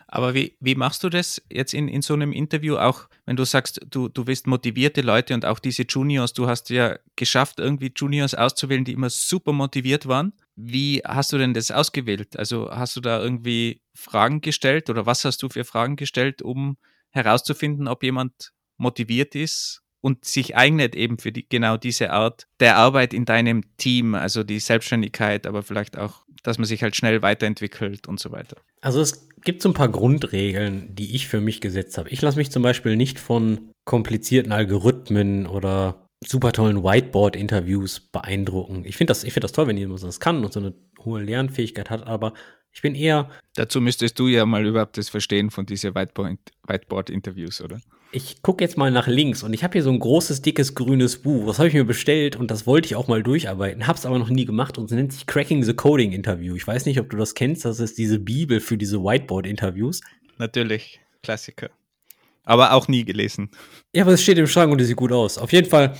[0.07, 3.45] Aber wie, wie machst du das jetzt in, in so einem Interview, auch wenn du
[3.45, 7.91] sagst, du, du willst motivierte Leute und auch diese Juniors, du hast ja geschafft, irgendwie
[7.95, 10.33] Juniors auszuwählen, die immer super motiviert waren.
[10.55, 12.37] Wie hast du denn das ausgewählt?
[12.37, 16.77] Also hast du da irgendwie Fragen gestellt oder was hast du für Fragen gestellt, um
[17.09, 22.75] herauszufinden, ob jemand motiviert ist und sich eignet eben für die, genau diese Art der
[22.75, 27.21] Arbeit in deinem Team, also die Selbstständigkeit, aber vielleicht auch, dass man sich halt schnell
[27.21, 28.57] weiterentwickelt und so weiter.
[28.81, 32.09] Also es gibt so ein paar Grundregeln, die ich für mich gesetzt habe.
[32.09, 38.83] Ich lasse mich zum Beispiel nicht von komplizierten Algorithmen oder super tollen Whiteboard-Interviews beeindrucken.
[38.85, 41.89] Ich finde das, ich das toll, wenn jemand das kann und so eine hohe Lernfähigkeit
[41.89, 42.33] hat, aber
[42.71, 43.29] ich bin eher.
[43.55, 47.81] Dazu müsstest du ja mal überhaupt das verstehen von diesen Whiteboard-Interviews, oder?
[48.13, 51.21] Ich gucke jetzt mal nach links und ich habe hier so ein großes, dickes, grünes
[51.21, 51.47] Buch.
[51.47, 54.19] Das habe ich mir bestellt und das wollte ich auch mal durcharbeiten, habe es aber
[54.19, 56.55] noch nie gemacht und es nennt sich Cracking the Coding Interview.
[56.55, 60.01] Ich weiß nicht, ob du das kennst, das ist diese Bibel für diese Whiteboard-Interviews.
[60.37, 61.69] Natürlich, Klassiker.
[62.43, 63.49] Aber auch nie gelesen.
[63.95, 65.37] Ja, aber es steht im Schrank und es sieht gut aus.
[65.37, 65.95] Auf jeden Fall,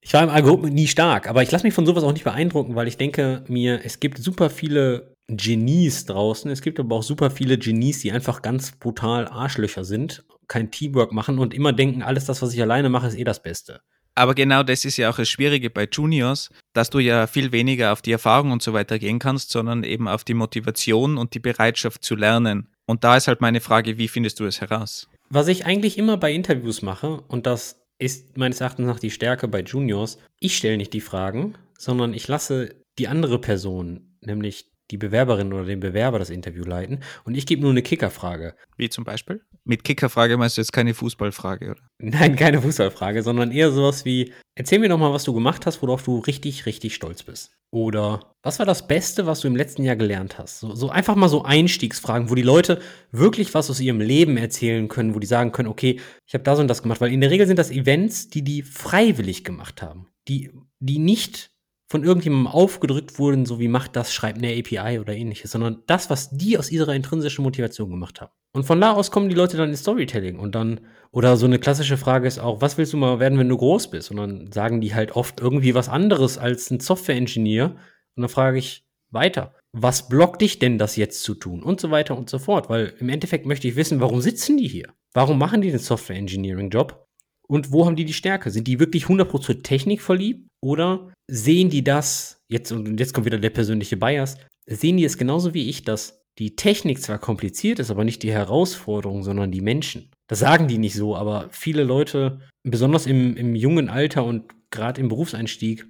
[0.00, 2.74] ich war im Algorithmus nie stark, aber ich lasse mich von sowas auch nicht beeindrucken,
[2.74, 6.50] weil ich denke mir, es gibt super viele Genies draußen.
[6.50, 11.12] Es gibt aber auch super viele Genies, die einfach ganz brutal Arschlöcher sind, kein Teamwork
[11.12, 13.80] machen und immer denken, alles das, was ich alleine mache, ist eh das Beste.
[14.14, 17.92] Aber genau das ist ja auch das Schwierige bei Juniors, dass du ja viel weniger
[17.92, 21.38] auf die Erfahrung und so weiter gehen kannst, sondern eben auf die Motivation und die
[21.38, 22.68] Bereitschaft zu lernen.
[22.86, 25.08] Und da ist halt meine Frage, wie findest du es heraus?
[25.30, 29.46] Was ich eigentlich immer bei Interviews mache, und das ist meines Erachtens nach die Stärke
[29.46, 34.98] bei Juniors, ich stelle nicht die Fragen, sondern ich lasse die andere Person, nämlich die
[34.98, 38.54] Bewerberin oder den Bewerber das Interview leiten und ich gebe nur eine Kickerfrage.
[38.76, 39.42] Wie zum Beispiel?
[39.64, 41.80] Mit Kickerfrage meinst du jetzt keine Fußballfrage, oder?
[41.98, 45.82] Nein, keine Fußballfrage, sondern eher sowas wie, erzähl mir doch mal, was du gemacht hast,
[45.82, 47.52] worauf du richtig, richtig stolz bist.
[47.72, 50.58] Oder was war das Beste, was du im letzten Jahr gelernt hast?
[50.58, 52.80] So, so einfach mal so Einstiegsfragen, wo die Leute
[53.12, 56.58] wirklich was aus ihrem Leben erzählen können, wo die sagen können, okay, ich habe das
[56.58, 60.08] und das gemacht, weil in der Regel sind das Events, die die freiwillig gemacht haben,
[60.26, 60.50] die,
[60.80, 61.52] die nicht
[61.90, 66.08] von irgendjemandem aufgedrückt wurden, so wie macht das, schreibt eine API oder ähnliches, sondern das,
[66.08, 68.30] was die aus ihrer intrinsischen Motivation gemacht haben.
[68.52, 71.58] Und von da aus kommen die Leute dann ins Storytelling und dann, oder so eine
[71.58, 74.12] klassische Frage ist auch, was willst du mal werden, wenn du groß bist?
[74.12, 77.66] Und dann sagen die halt oft irgendwie was anderes als ein Software-Engineer.
[77.66, 81.60] Und dann frage ich weiter, was blockt dich denn, das jetzt zu tun?
[81.62, 84.68] Und so weiter und so fort, weil im Endeffekt möchte ich wissen, warum sitzen die
[84.68, 84.94] hier?
[85.12, 87.04] Warum machen die den Software-Engineering-Job?
[87.48, 88.52] Und wo haben die die Stärke?
[88.52, 90.49] Sind die wirklich 100% Technik verliebt?
[90.62, 95.18] Oder sehen die das, jetzt, und jetzt kommt wieder der persönliche Bias, sehen die es
[95.18, 99.60] genauso wie ich, dass die Technik zwar kompliziert ist, aber nicht die Herausforderung, sondern die
[99.60, 100.10] Menschen.
[100.26, 105.00] Das sagen die nicht so, aber viele Leute, besonders im, im jungen Alter und gerade
[105.00, 105.86] im Berufseinstieg,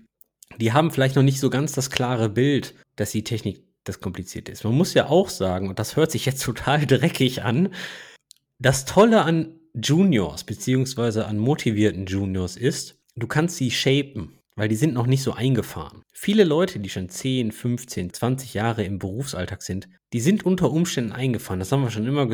[0.59, 4.49] die haben vielleicht noch nicht so ganz das klare Bild, dass die Technik das kompliziert
[4.49, 4.65] ist.
[4.65, 7.71] Man muss ja auch sagen, und das hört sich jetzt total dreckig an,
[8.59, 14.40] das Tolle an Juniors beziehungsweise an motivierten Juniors ist, du kannst sie shapen.
[14.61, 16.03] Weil die sind noch nicht so eingefahren.
[16.13, 21.13] Viele Leute, die schon 10, 15, 20 Jahre im Berufsalltag sind, die sind unter Umständen
[21.13, 21.61] eingefahren.
[21.61, 22.29] Das haben wir schon immer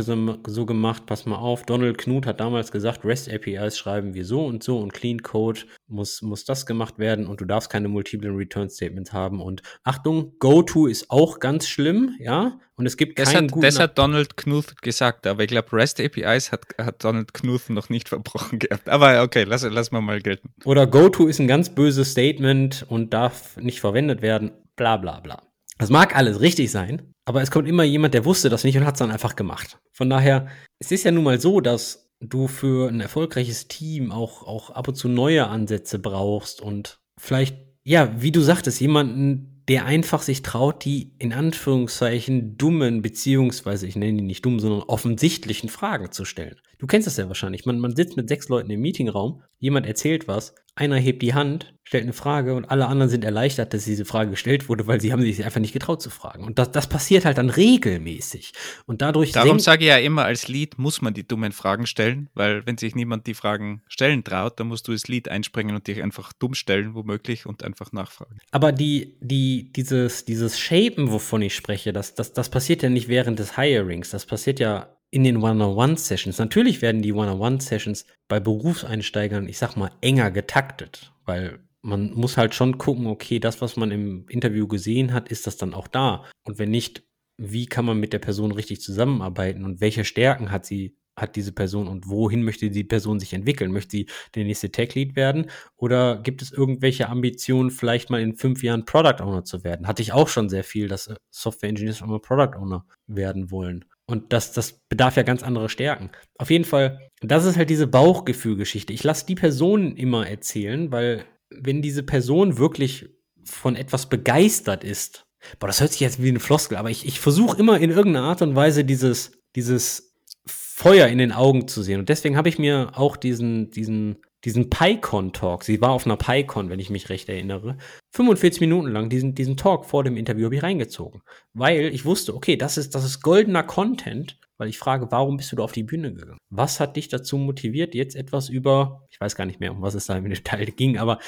[0.47, 1.05] so gemacht.
[1.05, 4.79] Pass mal auf, Donald Knuth hat damals gesagt, REST APIs schreiben wir so und so
[4.79, 9.12] und Clean Code muss, muss das gemacht werden und du darfst keine multiplen Return Statements
[9.12, 9.43] haben.
[9.43, 12.59] Und Achtung, GoTo ist auch ganz schlimm, ja.
[12.77, 13.67] Und es gibt das keinen hat, guten.
[13.67, 17.91] Das hat Donald Knuth gesagt, aber ich glaube, REST APIs hat, hat Donald Knuth noch
[17.91, 18.89] nicht verbrochen gehabt.
[18.89, 20.51] Aber okay, lass, lass mal mal gelten.
[20.65, 25.46] Oder GoTo ist ein ganz böses Statement und darf nicht verwendet werden, bla bla bla.
[25.79, 28.87] Das mag alles richtig sein, aber es kommt immer jemand, der wusste das nicht und
[28.87, 29.79] hat es dann einfach gemacht.
[29.93, 30.47] Von daher,
[30.79, 34.89] es ist ja nun mal so, dass du für ein erfolgreiches Team auch, auch ab
[34.89, 40.43] und zu neue Ansätze brauchst und vielleicht, ja, wie du sagtest, jemanden, der einfach sich
[40.43, 46.25] traut, die in Anführungszeichen dummen, beziehungsweise ich nenne die nicht dumm, sondern offensichtlichen Fragen zu
[46.25, 46.57] stellen.
[46.79, 47.67] Du kennst das ja wahrscheinlich.
[47.67, 51.75] Man, man sitzt mit sechs Leuten im Meetingraum, jemand erzählt was, einer hebt die Hand,
[51.85, 55.12] stellt eine Frage und alle anderen sind erleichtert, dass diese Frage gestellt wurde, weil sie
[55.12, 56.45] haben sich einfach nicht getraut zu fragen.
[56.45, 58.53] Und das, das passiert halt dann regelmäßig.
[58.87, 59.33] Und dadurch.
[59.33, 62.77] Darum sage ich ja immer, als Lied muss man die dummen Fragen stellen, weil wenn
[62.77, 66.33] sich niemand die Fragen stellen traut, dann musst du das Lied einspringen und dich einfach
[66.35, 68.39] dumm stellen, womöglich, und einfach nachfragen.
[68.51, 73.09] Aber die, die, dieses, dieses Shapen, wovon ich spreche, das, das, das passiert ja nicht
[73.09, 74.11] während des Hirings.
[74.11, 76.38] Das passiert ja in den One-on-One-Sessions.
[76.38, 82.55] Natürlich werden die One-on-One-Sessions bei Berufseinsteigern, ich sag mal, enger getaktet, weil man muss halt
[82.55, 86.25] schon gucken, okay, das, was man im Interview gesehen hat, ist das dann auch da?
[86.45, 87.05] Und wenn nicht,
[87.38, 91.53] wie kann man mit der Person richtig zusammenarbeiten und welche Stärken hat sie, hat diese
[91.53, 93.73] Person und wohin möchte die Person sich entwickeln?
[93.73, 98.62] Möchte sie der nächste Tech-Lead werden oder gibt es irgendwelche Ambitionen, vielleicht mal in fünf
[98.64, 99.87] Jahren Product Owner zu werden?
[99.87, 103.85] Hatte ich auch schon sehr viel, dass Software Engineers auch mal Product Owner werden wollen.
[104.07, 106.11] Und das, das bedarf ja ganz andere Stärken.
[106.38, 108.92] Auf jeden Fall, das ist halt diese Bauchgefühlgeschichte.
[108.92, 113.09] Ich lasse die Person immer erzählen, weil wenn diese Person wirklich
[113.45, 115.27] von etwas begeistert ist,
[115.59, 118.27] boah, das hört sich jetzt wie eine Floskel, aber ich, ich versuche immer in irgendeiner
[118.27, 120.14] Art und Weise dieses, dieses
[120.47, 122.01] Feuer in den Augen zu sehen.
[122.01, 126.71] Und deswegen habe ich mir auch diesen, diesen diesen PyCon-Talk, sie war auf einer PyCon,
[126.71, 127.77] wenn ich mich recht erinnere,
[128.15, 131.21] 45 Minuten lang diesen, diesen Talk vor dem Interview habe ich reingezogen.
[131.53, 135.51] Weil ich wusste, okay, das ist, das ist goldener Content, weil ich frage, warum bist
[135.51, 136.39] du da auf die Bühne gegangen?
[136.49, 139.95] Was hat dich dazu motiviert, jetzt etwas über, ich weiß gar nicht mehr, um was
[139.95, 141.19] es da im Detail ging, aber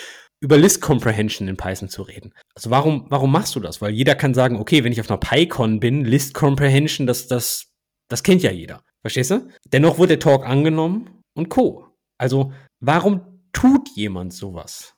[0.41, 2.33] über List Comprehension in Python zu reden.
[2.55, 3.83] Also warum, warum machst du das?
[3.83, 7.73] Weil jeder kann sagen, okay, wenn ich auf einer PyCon bin, List Comprehension, das, das,
[8.09, 8.85] das kennt ja jeder.
[9.03, 9.49] Verstehst du?
[9.73, 11.89] Dennoch wurde der Talk angenommen und Co.
[12.17, 14.95] Also Warum tut jemand sowas?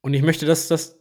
[0.00, 0.98] Und ich möchte das, das,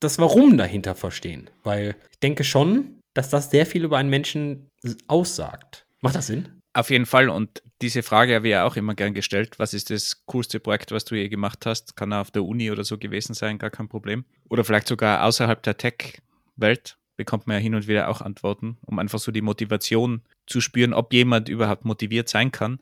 [0.00, 4.70] das Warum dahinter verstehen, weil ich denke schon, dass das sehr viel über einen Menschen
[5.06, 5.86] aussagt.
[6.00, 6.60] Macht das Sinn?
[6.74, 7.28] Auf jeden Fall.
[7.28, 9.58] Und diese Frage habe ich ja auch immer gern gestellt.
[9.58, 11.96] Was ist das coolste Projekt, was du je gemacht hast?
[11.96, 14.24] Kann auch auf der Uni oder so gewesen sein, gar kein Problem.
[14.50, 18.98] Oder vielleicht sogar außerhalb der Tech-Welt bekommt man ja hin und wieder auch Antworten, um
[18.98, 22.80] einfach so die Motivation zu spüren, ob jemand überhaupt motiviert sein kann.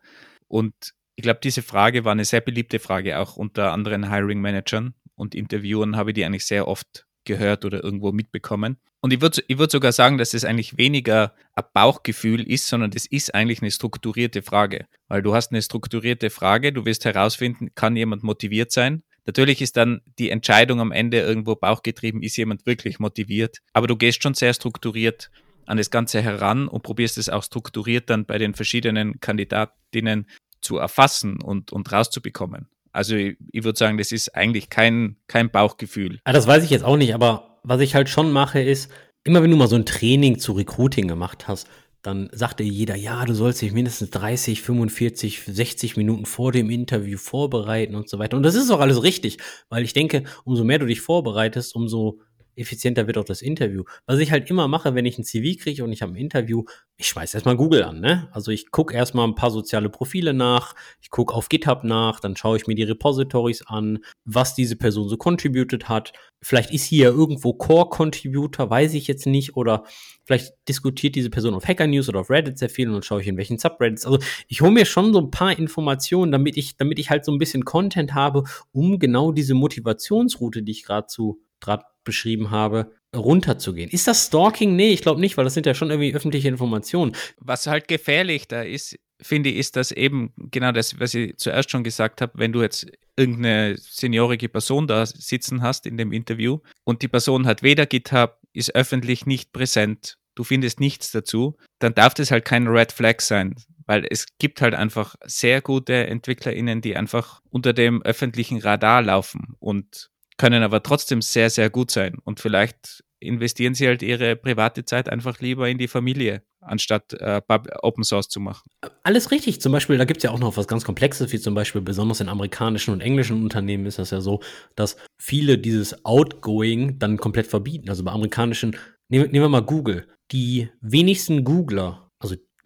[0.49, 5.35] Und ich glaube, diese Frage war eine sehr beliebte Frage, auch unter anderen Hiring-Managern und
[5.35, 8.79] Interviewern habe ich die eigentlich sehr oft gehört oder irgendwo mitbekommen.
[9.01, 12.93] Und ich würde ich würd sogar sagen, dass es eigentlich weniger ein Bauchgefühl ist, sondern
[12.93, 14.87] das ist eigentlich eine strukturierte Frage.
[15.09, 19.03] Weil du hast eine strukturierte Frage, du wirst herausfinden, kann jemand motiviert sein?
[19.25, 23.59] Natürlich ist dann die Entscheidung am Ende irgendwo bauchgetrieben, ist jemand wirklich motiviert?
[23.73, 25.31] Aber du gehst schon sehr strukturiert
[25.67, 30.27] an das Ganze heran und probierst es auch strukturiert dann bei den verschiedenen Kandidatinnen
[30.63, 32.69] zu erfassen und, und rauszubekommen.
[32.93, 36.21] Also ich, ich würde sagen, das ist eigentlich kein, kein Bauchgefühl.
[36.25, 38.91] Ah, das weiß ich jetzt auch nicht, aber was ich halt schon mache, ist,
[39.25, 41.69] immer wenn du mal so ein Training zu Recruiting gemacht hast,
[42.03, 47.17] dann sagte jeder, ja, du sollst dich mindestens 30, 45, 60 Minuten vor dem Interview
[47.17, 48.37] vorbereiten und so weiter.
[48.37, 52.19] Und das ist auch alles richtig, weil ich denke, umso mehr du dich vorbereitest, umso
[52.57, 53.85] effizienter wird auch das Interview.
[54.07, 56.65] Was ich halt immer mache, wenn ich ein CV kriege und ich habe ein Interview,
[56.97, 58.29] ich schmeiß erstmal Google an, ne?
[58.33, 62.37] Also ich gucke erstmal ein paar soziale Profile nach, ich gucke auf GitHub nach, dann
[62.37, 66.13] schaue ich mir die Repositories an, was diese Person so contributed hat.
[66.41, 69.85] Vielleicht ist hier irgendwo Core Contributor, weiß ich jetzt nicht, oder
[70.25, 73.21] vielleicht diskutiert diese Person auf Hacker News oder auf Reddit sehr viel und dann schaue
[73.21, 74.07] ich in welchen Subreddits.
[74.07, 77.33] Also ich hole mir schon so ein paar Informationen, damit ich, damit ich halt so
[77.33, 82.93] ein bisschen Content habe, um genau diese Motivationsroute, die ich gerade zu gerade beschrieben habe,
[83.17, 83.91] runterzugehen.
[83.91, 84.77] Ist das Stalking?
[84.77, 87.13] Nee, ich glaube nicht, weil das sind ja schon irgendwie öffentliche Informationen.
[87.39, 91.71] Was halt gefährlich da ist, finde ich, ist das eben genau das, was ich zuerst
[91.71, 96.59] schon gesagt habe, wenn du jetzt irgendeine seniorige Person da sitzen hast in dem Interview
[96.85, 101.95] und die Person hat weder GitHub, ist öffentlich nicht präsent, du findest nichts dazu, dann
[101.95, 103.55] darf das halt kein Red Flag sein,
[103.87, 109.55] weil es gibt halt einfach sehr gute EntwicklerInnen, die einfach unter dem öffentlichen Radar laufen
[109.59, 110.11] und
[110.43, 112.17] können aber trotzdem sehr, sehr gut sein.
[112.25, 117.41] Und vielleicht investieren sie halt ihre private Zeit einfach lieber in die Familie, anstatt äh,
[117.81, 118.69] Open Source zu machen.
[119.05, 119.61] Alles richtig.
[119.61, 122.21] Zum Beispiel, da gibt es ja auch noch was ganz Komplexes, wie zum Beispiel besonders
[122.21, 124.41] in amerikanischen und englischen Unternehmen ist das ja so,
[124.75, 127.89] dass viele dieses Outgoing dann komplett verbieten.
[127.89, 128.77] Also bei amerikanischen,
[129.09, 130.09] nehmen, nehmen wir mal Google.
[130.33, 132.11] Die wenigsten Googler,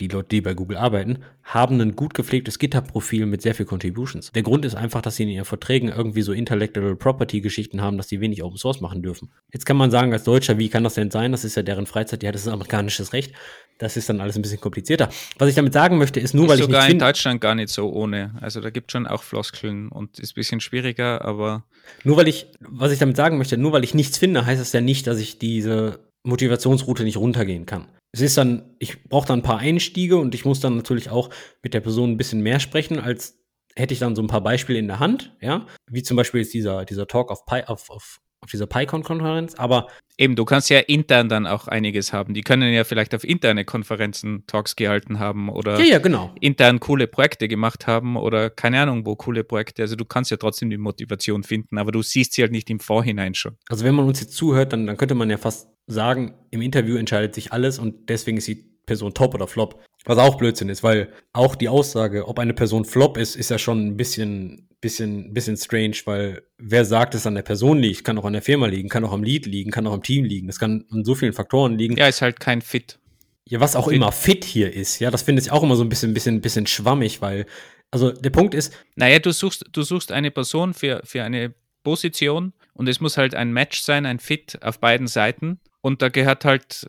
[0.00, 4.30] die Leute, die bei Google arbeiten, haben ein gut gepflegtes GitHub-Profil mit sehr viel Contributions.
[4.32, 8.09] Der Grund ist einfach, dass sie in ihren Verträgen irgendwie so Intellectual Property-Geschichten haben, dass
[8.09, 9.30] sie wenig Open Source machen dürfen.
[9.52, 11.32] Jetzt kann man sagen, als Deutscher, wie kann das denn sein?
[11.32, 13.32] Das ist ja deren Freizeit, ja, das ist amerikanisches Recht.
[13.78, 15.09] Das ist dann alles ein bisschen komplizierter.
[15.38, 17.68] Was ich damit sagen möchte, ist nur, ist weil ich sogar in Deutschland gar nicht
[17.68, 18.35] so ohne.
[18.40, 21.64] Also da gibt es schon auch Floskeln und ist ein bisschen schwieriger, aber.
[22.02, 24.72] Nur weil ich, was ich damit sagen möchte, nur weil ich nichts finde, heißt das
[24.72, 29.40] ja nicht, dass ich diese Motivationsroute nicht runtergehen kann es ist dann, ich brauche dann
[29.40, 31.29] ein paar Einstiege und ich muss dann natürlich auch
[31.62, 33.38] mit der Person ein bisschen mehr sprechen, als
[33.74, 36.55] hätte ich dann so ein paar Beispiele in der Hand, ja, wie zum Beispiel jetzt
[36.55, 40.79] dieser, dieser Talk auf, Pi, auf, auf, auf dieser PyCon-Konferenz, aber Eben, du kannst ja
[40.79, 42.33] intern dann auch einiges haben.
[42.33, 46.35] Die können ja vielleicht auf interne Konferenzen Talks gehalten haben oder ja, ja, genau.
[46.40, 49.83] intern coole Projekte gemacht haben oder keine Ahnung, wo coole Projekte.
[49.83, 52.81] Also du kannst ja trotzdem die Motivation finden, aber du siehst sie halt nicht im
[52.81, 53.59] Vorhinein schon.
[53.68, 56.96] Also wenn man uns jetzt zuhört, dann, dann könnte man ja fast sagen, im Interview
[56.96, 59.83] entscheidet sich alles und deswegen ist die Person top oder flop.
[60.05, 63.59] Was auch Blödsinn ist, weil auch die Aussage, ob eine Person flop ist, ist ja
[63.59, 68.16] schon ein bisschen, bisschen, bisschen strange, weil wer sagt, es an der Person liegt, kann
[68.16, 70.46] auch an der Firma liegen, kann auch am Lead liegen, kann auch am Team liegen.
[70.46, 71.96] Das kann an so vielen Faktoren liegen.
[71.96, 73.01] Ja, ist halt kein Fit.
[73.49, 73.96] Ja, was auch fit.
[73.96, 76.66] immer fit hier ist, ja, das finde ich auch immer so ein bisschen, bisschen, bisschen
[76.66, 77.46] schwammig, weil,
[77.90, 78.72] also der Punkt ist.
[78.94, 83.35] Naja, du suchst, du suchst eine Person für, für eine Position und es muss halt
[83.35, 85.61] ein Match sein, ein Fit auf beiden Seiten.
[85.87, 86.88] Und da gehört halt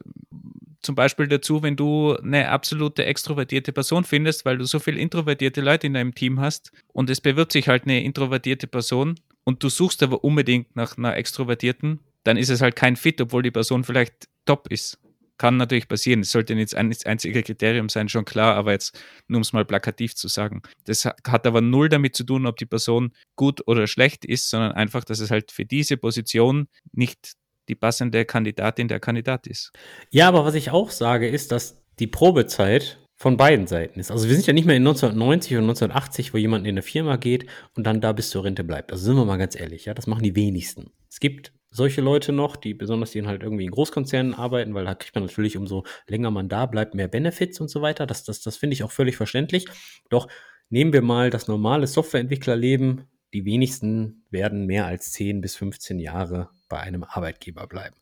[0.82, 5.62] zum Beispiel dazu, wenn du eine absolute extrovertierte Person findest, weil du so viele introvertierte
[5.62, 9.70] Leute in deinem Team hast und es bewirbt sich halt eine introvertierte Person und du
[9.70, 13.84] suchst aber unbedingt nach einer extrovertierten, dann ist es halt kein Fit, obwohl die Person
[13.84, 14.98] vielleicht top ist.
[15.38, 16.22] Kann natürlich passieren.
[16.22, 19.64] Es sollte nicht das einzige Kriterium sein, schon klar, aber jetzt nur um es mal
[19.64, 20.64] plakativ zu sagen.
[20.86, 24.72] Das hat aber null damit zu tun, ob die Person gut oder schlecht ist, sondern
[24.72, 29.72] einfach, dass es halt für diese Position nicht die passende Kandidatin der Kandidat ist.
[30.10, 34.12] Ja, aber was ich auch sage, ist, dass die Probezeit von beiden Seiten ist.
[34.12, 37.16] Also wir sind ja nicht mehr in 1990 und 1980, wo jemand in eine Firma
[37.16, 38.92] geht und dann da bis zur Rente bleibt.
[38.92, 40.92] Also sind wir mal ganz ehrlich, ja, das machen die wenigsten.
[41.10, 44.94] Es gibt solche Leute noch, die besonders die halt irgendwie in Großkonzernen arbeiten, weil da
[44.94, 48.06] kriegt man natürlich, umso länger man da bleibt, mehr Benefits und so weiter.
[48.06, 49.66] Das, das, das finde ich auch völlig verständlich.
[50.10, 50.28] Doch
[50.70, 53.06] nehmen wir mal das normale Softwareentwicklerleben.
[53.34, 57.96] Die wenigsten werden mehr als 10 bis 15 Jahre bei einem Arbeitgeber bleiben.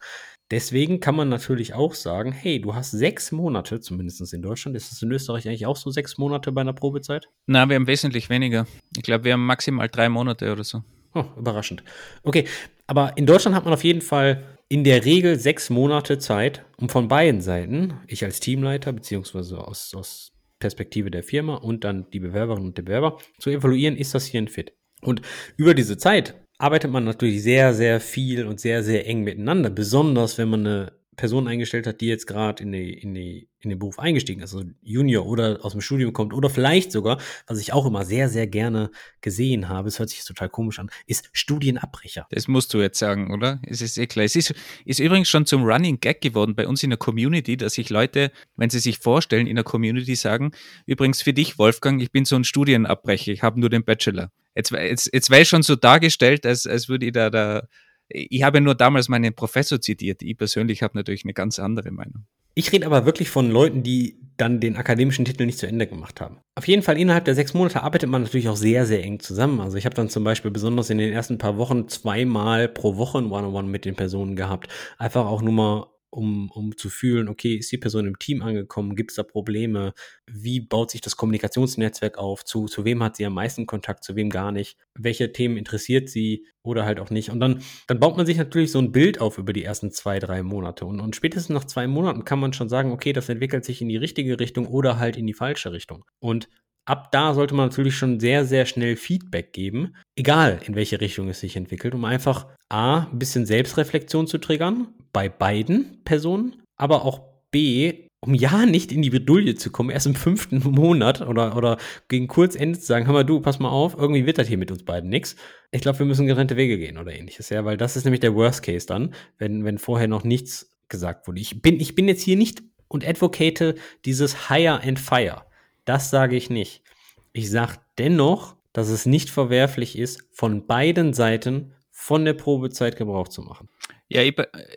[0.52, 4.92] Deswegen kann man natürlich auch sagen, hey, du hast sechs Monate, zumindest in Deutschland, ist
[4.92, 7.28] das in Österreich eigentlich auch so sechs Monate bei einer Probezeit?
[7.48, 8.68] Na, wir haben wesentlich weniger.
[8.96, 10.84] Ich glaube, wir haben maximal drei Monate oder so.
[11.16, 11.84] Oh, überraschend.
[12.24, 12.46] Okay,
[12.86, 16.90] aber in Deutschland hat man auf jeden Fall in der Regel sechs Monate Zeit, um
[16.90, 22.20] von beiden Seiten, ich als Teamleiter, beziehungsweise aus, aus Perspektive der Firma und dann die
[22.20, 24.74] Bewerberinnen und der Bewerber, zu evaluieren, ist das hier ein Fit.
[25.06, 25.22] Und
[25.58, 29.70] über diese Zeit arbeitet man natürlich sehr, sehr viel und sehr, sehr eng miteinander.
[29.70, 33.70] Besonders wenn man eine Person eingestellt hat, die jetzt gerade in, die, in, die, in
[33.70, 37.60] den Beruf eingestiegen ist, also Junior oder aus dem Studium kommt oder vielleicht sogar, was
[37.60, 38.92] ich auch immer sehr, sehr gerne
[39.22, 42.28] gesehen habe, es hört sich total komisch an, ist Studienabbrecher.
[42.32, 43.62] Das musst du jetzt sagen, oder?
[43.66, 44.26] Es ist eh klar.
[44.26, 47.74] Es ist, ist übrigens schon zum Running Gag geworden bei uns in der Community, dass
[47.74, 50.52] sich Leute, wenn sie sich vorstellen, in der Community sagen,
[50.86, 54.32] übrigens für dich, Wolfgang, ich bin so ein Studienabbrecher, ich habe nur den Bachelor.
[54.56, 57.68] Jetzt, jetzt, jetzt wäre ich schon so dargestellt, als, als würde ich da, da.
[58.08, 60.22] Ich habe nur damals meinen Professor zitiert.
[60.22, 62.26] Ich persönlich habe natürlich eine ganz andere Meinung.
[62.54, 66.22] Ich rede aber wirklich von Leuten, die dann den akademischen Titel nicht zu Ende gemacht
[66.22, 66.40] haben.
[66.56, 69.60] Auf jeden Fall innerhalb der sechs Monate arbeitet man natürlich auch sehr, sehr eng zusammen.
[69.60, 73.18] Also ich habe dann zum Beispiel besonders in den ersten paar Wochen zweimal pro Woche
[73.18, 74.70] ein One-on-One mit den Personen gehabt.
[74.98, 78.96] Einfach auch nur mal um, um zu fühlen, okay, ist die Person im Team angekommen,
[78.96, 79.94] gibt es da Probleme,
[80.26, 84.16] wie baut sich das Kommunikationsnetzwerk auf, zu, zu wem hat sie am meisten Kontakt, zu
[84.16, 87.30] wem gar nicht, welche Themen interessiert sie oder halt auch nicht.
[87.30, 90.20] Und dann, dann baut man sich natürlich so ein Bild auf über die ersten zwei,
[90.20, 90.86] drei Monate.
[90.86, 93.90] Und, und spätestens nach zwei Monaten kann man schon sagen, okay, das entwickelt sich in
[93.90, 96.06] die richtige Richtung oder halt in die falsche Richtung.
[96.20, 96.50] Und
[96.86, 101.28] ab da sollte man natürlich schon sehr, sehr schnell Feedback geben, egal in welche Richtung
[101.30, 107.06] es sich entwickelt, um einfach A, ein bisschen Selbstreflexion zu triggern, bei beiden Personen, aber
[107.06, 107.22] auch
[107.52, 111.78] B, um ja nicht in die Bredouille zu kommen, erst im fünften Monat oder, oder
[112.08, 114.72] gegen Kurzende zu sagen, hör mal du, pass mal auf, irgendwie wird das hier mit
[114.72, 115.36] uns beiden nichts.
[115.72, 118.36] Ich glaube, wir müssen getrennte Wege gehen oder ähnliches, ja, weil das ist nämlich der
[118.36, 121.40] Worst Case dann, wenn, wenn vorher noch nichts gesagt wurde.
[121.40, 123.76] Ich bin, ich bin jetzt hier nicht und advocate
[124.06, 125.46] dieses Hire and Fire.
[125.86, 126.84] Das sage ich nicht.
[127.32, 133.30] Ich sage dennoch, dass es nicht verwerflich ist, von beiden Seiten von der Probezeit Gebrauch
[133.30, 133.70] zu machen.
[134.10, 134.36] Ja, ich,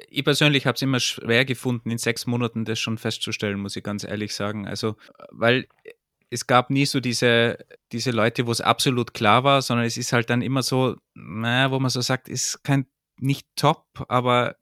[0.08, 3.82] ich persönlich habe es immer schwer gefunden, in sechs Monaten das schon festzustellen, muss ich
[3.82, 4.68] ganz ehrlich sagen.
[4.68, 4.96] Also,
[5.30, 5.66] weil
[6.30, 7.58] es gab nie so diese,
[7.92, 11.70] diese Leute, wo es absolut klar war, sondern es ist halt dann immer so, naja,
[11.70, 12.86] wo man so sagt, ist kein
[13.20, 14.56] nicht top, aber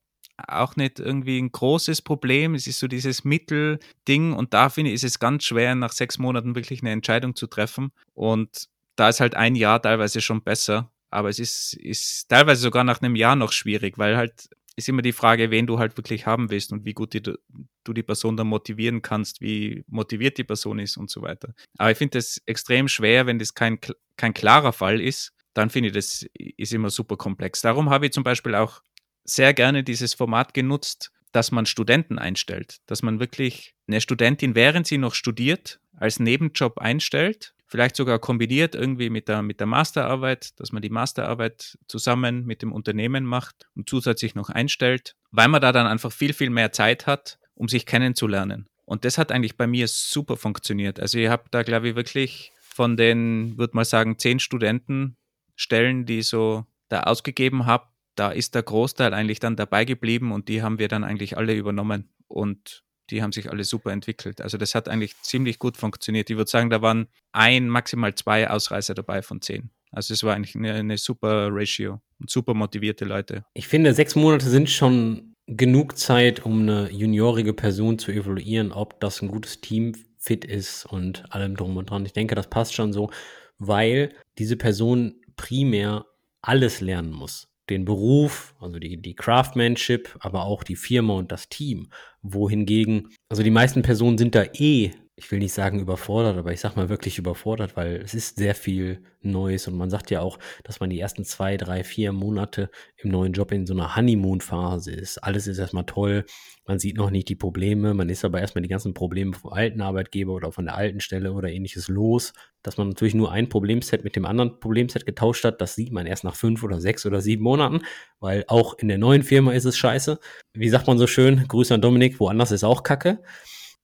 [0.49, 2.55] auch nicht irgendwie ein großes Problem.
[2.55, 6.19] Es ist so dieses Mittelding und da finde ich, ist es ganz schwer, nach sechs
[6.19, 7.93] Monaten wirklich eine Entscheidung zu treffen.
[8.15, 10.91] Und da ist halt ein Jahr teilweise schon besser.
[11.11, 15.03] Aber es ist, ist teilweise sogar nach einem Jahr noch schwierig, weil halt ist immer
[15.03, 18.37] die Frage, wen du halt wirklich haben willst und wie gut die, du die Person
[18.37, 21.55] dann motivieren kannst, wie motiviert die Person ist und so weiter.
[21.79, 23.79] Aber ich finde das extrem schwer, wenn das kein,
[24.19, 27.63] kein klarer Fall ist, dann finde ich, das ist immer super komplex.
[27.63, 28.83] Darum habe ich zum Beispiel auch
[29.29, 34.87] sehr gerne dieses Format genutzt, dass man Studenten einstellt, dass man wirklich eine Studentin, während
[34.87, 40.59] sie noch studiert, als Nebenjob einstellt, vielleicht sogar kombiniert irgendwie mit der, mit der Masterarbeit,
[40.61, 45.61] dass man die Masterarbeit zusammen mit dem Unternehmen macht und zusätzlich noch einstellt, weil man
[45.61, 48.69] da dann einfach viel, viel mehr Zeit hat, um sich kennenzulernen.
[48.85, 51.01] Und das hat eigentlich bei mir super funktioniert.
[51.01, 56.21] Also ich habe da, glaube ich, wirklich von den, würde mal sagen, zehn Studentenstellen, die
[56.21, 60.63] ich so da ausgegeben habe, da ist der Großteil eigentlich dann dabei geblieben und die
[60.63, 64.41] haben wir dann eigentlich alle übernommen und die haben sich alle super entwickelt.
[64.41, 66.29] Also das hat eigentlich ziemlich gut funktioniert.
[66.29, 69.71] Ich würde sagen, da waren ein, maximal zwei Ausreißer dabei von zehn.
[69.93, 73.45] Also es war eigentlich eine, eine super Ratio und super motivierte Leute.
[73.55, 78.99] Ich finde, sechs Monate sind schon genug Zeit, um eine juniorige Person zu evaluieren, ob
[79.01, 82.05] das ein gutes Team fit ist und allem drum und dran.
[82.05, 83.11] Ich denke, das passt schon so,
[83.59, 86.07] weil diese Person primär
[86.43, 91.49] alles lernen muss den Beruf, also die, die Craftsmanship, aber auch die Firma und das
[91.49, 91.89] Team.
[92.23, 96.61] Wohingegen, also die meisten Personen sind da eh ich will nicht sagen überfordert, aber ich
[96.61, 100.39] sag mal wirklich überfordert, weil es ist sehr viel Neues und man sagt ja auch,
[100.63, 104.93] dass man die ersten zwei, drei, vier Monate im neuen Job in so einer Honeymoon-Phase
[104.93, 105.19] ist.
[105.19, 106.27] Alles ist erstmal toll,
[106.67, 109.81] man sieht noch nicht die Probleme, man ist aber erstmal die ganzen Probleme vom alten
[109.81, 112.35] Arbeitgeber oder von der alten Stelle oder ähnliches los.
[112.63, 116.07] Dass man natürlich nur ein Problemset mit dem anderen Problemset getauscht hat, das sieht man
[116.07, 117.83] erst nach fünf oder sechs oder sieben Monaten,
[118.21, 120.19] weil auch in der neuen Firma ist es scheiße.
[120.53, 123.23] Wie sagt man so schön, Grüße an Dominik, woanders ist auch Kacke.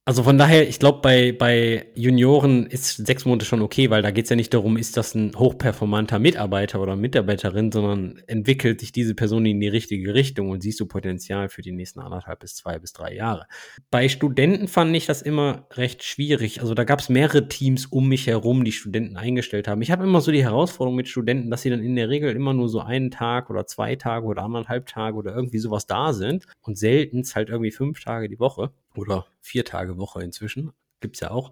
[0.05, 4.11] Also von daher, ich glaube, bei, bei Junioren ist sechs Monate schon okay, weil da
[4.11, 8.91] geht es ja nicht darum, ist das ein hochperformanter Mitarbeiter oder Mitarbeiterin, sondern entwickelt sich
[8.91, 12.53] diese Person in die richtige Richtung und siehst du Potenzial für die nächsten anderthalb bis
[12.55, 13.45] zwei bis drei Jahre.
[13.91, 16.59] Bei Studenten fand ich das immer recht schwierig.
[16.59, 19.81] Also da gab es mehrere Teams um mich herum, die Studenten eingestellt haben.
[19.81, 22.53] Ich habe immer so die Herausforderung mit Studenten, dass sie dann in der Regel immer
[22.53, 26.45] nur so einen Tag oder zwei Tage oder anderthalb Tage oder irgendwie sowas da sind
[26.61, 30.71] und selten halt irgendwie fünf Tage die Woche oder vier Tage Woche inzwischen,
[31.01, 31.51] gibt es ja auch.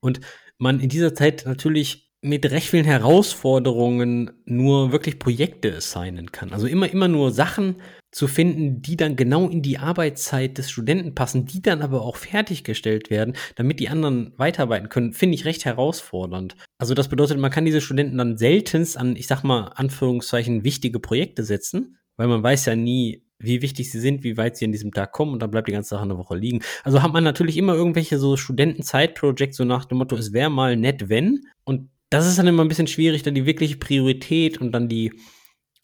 [0.00, 0.20] Und
[0.58, 6.52] man in dieser Zeit natürlich mit recht vielen Herausforderungen nur wirklich Projekte assignen kann.
[6.52, 7.82] Also immer, immer nur Sachen
[8.12, 12.16] zu finden, die dann genau in die Arbeitszeit des Studenten passen, die dann aber auch
[12.16, 16.54] fertiggestellt werden, damit die anderen weiterarbeiten können, finde ich recht herausfordernd.
[16.78, 21.00] Also das bedeutet, man kann diese Studenten dann seltenst an, ich sag mal, Anführungszeichen, wichtige
[21.00, 24.72] Projekte setzen, weil man weiß ja nie, wie wichtig sie sind, wie weit sie an
[24.72, 26.62] diesem Tag kommen und dann bleibt die ganze Sache eine Woche liegen.
[26.84, 30.76] Also hat man natürlich immer irgendwelche so Studenten-Side-Projects, so nach dem Motto, es wäre mal
[30.76, 31.42] nett, wenn.
[31.64, 35.12] Und das ist dann immer ein bisschen schwierig, dann die wirkliche Priorität und dann die,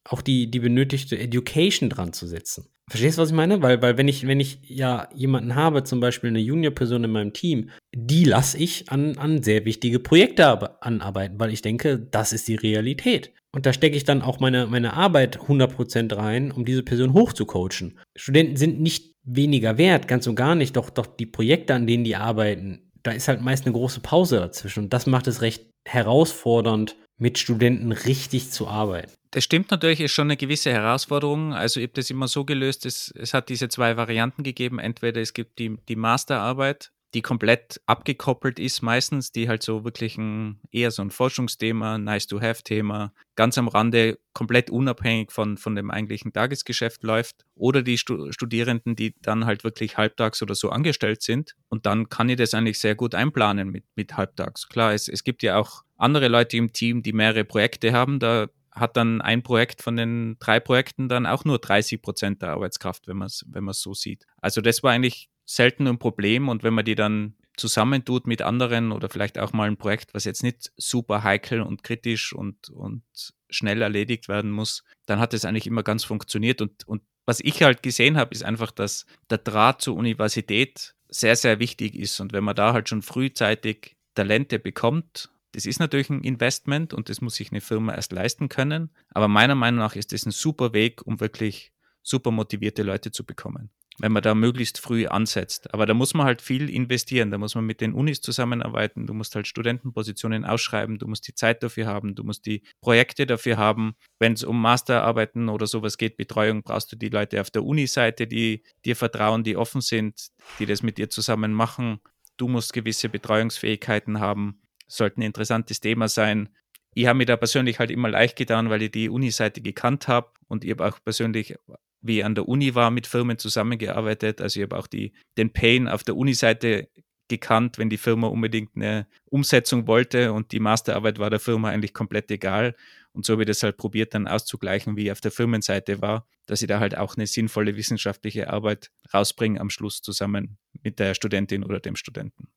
[0.04, 2.68] auch die, die benötigte Education dran zu setzen.
[2.88, 3.60] Verstehst du, was ich meine?
[3.60, 7.32] Weil, weil wenn ich, wenn ich ja jemanden habe, zum Beispiel eine Junior-Person in meinem
[7.34, 12.48] Team, die lasse ich an, an sehr wichtige Projekte anarbeiten, weil ich denke, das ist
[12.48, 13.32] die Realität.
[13.58, 17.98] Und da stecke ich dann auch meine, meine Arbeit 100% rein, um diese Person hochzucoachen.
[18.14, 20.76] Studenten sind nicht weniger wert, ganz und gar nicht.
[20.76, 24.36] Doch, doch die Projekte, an denen die arbeiten, da ist halt meist eine große Pause
[24.36, 24.84] dazwischen.
[24.84, 29.10] Und das macht es recht herausfordernd, mit Studenten richtig zu arbeiten.
[29.32, 31.52] Das stimmt natürlich, ist schon eine gewisse Herausforderung.
[31.52, 34.78] Also ich habe das immer so gelöst, es, es hat diese zwei Varianten gegeben.
[34.78, 40.18] Entweder es gibt die, die Masterarbeit, die komplett abgekoppelt ist meistens, die halt so wirklich
[40.18, 46.32] ein, eher so ein Forschungsthema, Nice-to-Have-Thema, ganz am Rande, komplett unabhängig von, von dem eigentlichen
[46.32, 47.46] Tagesgeschäft läuft.
[47.54, 51.54] Oder die Studierenden, die dann halt wirklich halbtags oder so angestellt sind.
[51.68, 54.68] Und dann kann ich das eigentlich sehr gut einplanen mit, mit halbtags.
[54.68, 58.18] Klar, es, es gibt ja auch andere Leute im Team, die mehrere Projekte haben.
[58.18, 62.50] Da hat dann ein Projekt von den drei Projekten dann auch nur 30 Prozent der
[62.50, 64.26] Arbeitskraft, wenn man es wenn so sieht.
[64.40, 68.92] Also das war eigentlich selten ein Problem und wenn man die dann zusammentut mit anderen
[68.92, 73.02] oder vielleicht auch mal ein Projekt, was jetzt nicht super heikel und kritisch und, und
[73.48, 76.60] schnell erledigt werden muss, dann hat es eigentlich immer ganz funktioniert.
[76.60, 81.34] Und, und was ich halt gesehen habe, ist einfach, dass der Draht zur Universität sehr,
[81.34, 82.20] sehr wichtig ist.
[82.20, 87.08] Und wenn man da halt schon frühzeitig Talente bekommt, Das ist natürlich ein Investment und
[87.08, 88.90] das muss sich eine Firma erst leisten können.
[89.14, 91.72] Aber meiner Meinung nach ist das ein super Weg, um wirklich
[92.02, 95.74] super motivierte Leute zu bekommen wenn man da möglichst früh ansetzt.
[95.74, 97.30] Aber da muss man halt viel investieren.
[97.30, 99.06] Da muss man mit den Unis zusammenarbeiten.
[99.06, 100.98] Du musst halt Studentenpositionen ausschreiben.
[100.98, 102.14] Du musst die Zeit dafür haben.
[102.14, 103.94] Du musst die Projekte dafür haben.
[104.18, 108.26] Wenn es um Masterarbeiten oder sowas geht, Betreuung, brauchst du die Leute auf der Uni-Seite,
[108.26, 110.28] die dir vertrauen, die offen sind,
[110.58, 112.00] die das mit dir zusammen machen.
[112.36, 114.60] Du musst gewisse Betreuungsfähigkeiten haben.
[114.86, 116.48] Sollte ein interessantes Thema sein.
[116.94, 120.30] Ich habe mir da persönlich halt immer leicht getan, weil ich die Uni-Seite gekannt habe
[120.46, 121.56] und ich habe auch persönlich
[122.00, 124.40] wie an der Uni war, mit Firmen zusammengearbeitet.
[124.40, 126.88] Also ich habe auch die, den Pain auf der Uni-Seite
[127.28, 131.92] gekannt, wenn die Firma unbedingt eine Umsetzung wollte und die Masterarbeit war der Firma eigentlich
[131.92, 132.74] komplett egal.
[133.12, 136.26] Und so habe ich das halt probiert, dann auszugleichen, wie ich auf der Firmenseite war,
[136.46, 141.14] dass ich da halt auch eine sinnvolle wissenschaftliche Arbeit rausbringe am Schluss zusammen mit der
[141.14, 142.48] Studentin oder dem Studenten.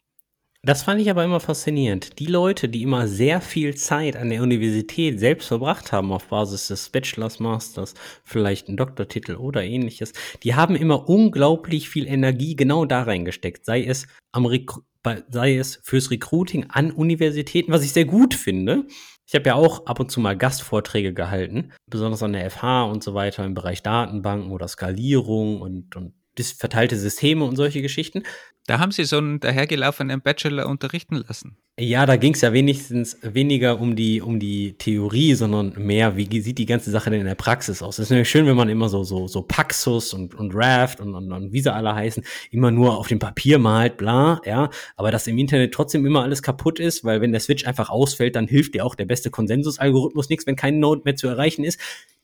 [0.63, 2.19] Das fand ich aber immer faszinierend.
[2.19, 6.67] Die Leute, die immer sehr viel Zeit an der Universität selbst verbracht haben, auf Basis
[6.67, 12.85] des Bachelors, Masters, vielleicht einen Doktortitel oder ähnliches, die haben immer unglaublich viel Energie genau
[12.85, 13.65] da reingesteckt.
[13.65, 14.81] Sei es am Recru
[15.29, 18.85] sei es fürs Recruiting an Universitäten, was ich sehr gut finde.
[19.25, 23.03] Ich habe ja auch ab und zu mal Gastvorträge gehalten, besonders an der FH und
[23.03, 28.23] so weiter im Bereich Datenbanken oder Skalierung und, und verteilte Systeme und solche Geschichten.
[28.71, 31.57] Da haben Sie so einen dahergelaufenen Bachelor unterrichten lassen.
[31.77, 36.39] Ja, da ging es ja wenigstens weniger um die, um die Theorie, sondern mehr, wie
[36.39, 37.99] sieht die ganze Sache denn in der Praxis aus.
[37.99, 41.15] Es ist nämlich schön, wenn man immer so, so, so Paxus und, und Raft und,
[41.15, 45.11] und, und wie sie alle heißen, immer nur auf dem Papier malt, bla, ja, aber
[45.11, 48.47] dass im Internet trotzdem immer alles kaputt ist, weil wenn der Switch einfach ausfällt, dann
[48.47, 51.77] hilft dir auch der beste Konsensusalgorithmus nichts, wenn kein Node mehr zu erreichen ist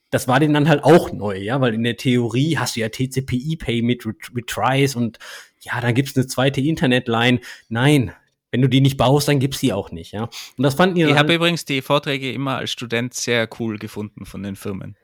[0.09, 2.89] das war denen dann halt auch neu, ja, weil in der Theorie hast du ja
[2.89, 5.19] TCP/IP mit Retries und
[5.67, 7.39] ja, dann gibt's eine zweite Internetline.
[7.69, 8.11] Nein,
[8.51, 10.23] wenn du die nicht baust, dann gibt's die auch nicht, ja.
[10.23, 14.25] Und das fanden die Ich habe übrigens die Vorträge immer als Student sehr cool gefunden
[14.25, 14.95] von den Firmen.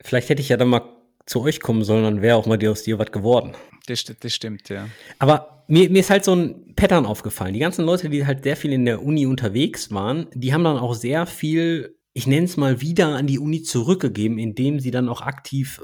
[0.00, 0.82] Vielleicht hätte ich ja dann mal
[1.26, 3.54] zu euch kommen sollen, dann wäre auch mal dir aus dir was geworden.
[3.86, 4.88] Das, das stimmt, ja.
[5.18, 7.54] Aber mir, mir ist halt so ein Pattern aufgefallen.
[7.54, 10.78] Die ganzen Leute, die halt sehr viel in der Uni unterwegs waren, die haben dann
[10.78, 15.08] auch sehr viel ich nenne es mal, wieder an die Uni zurückgegeben, indem sie dann
[15.08, 15.80] auch aktiv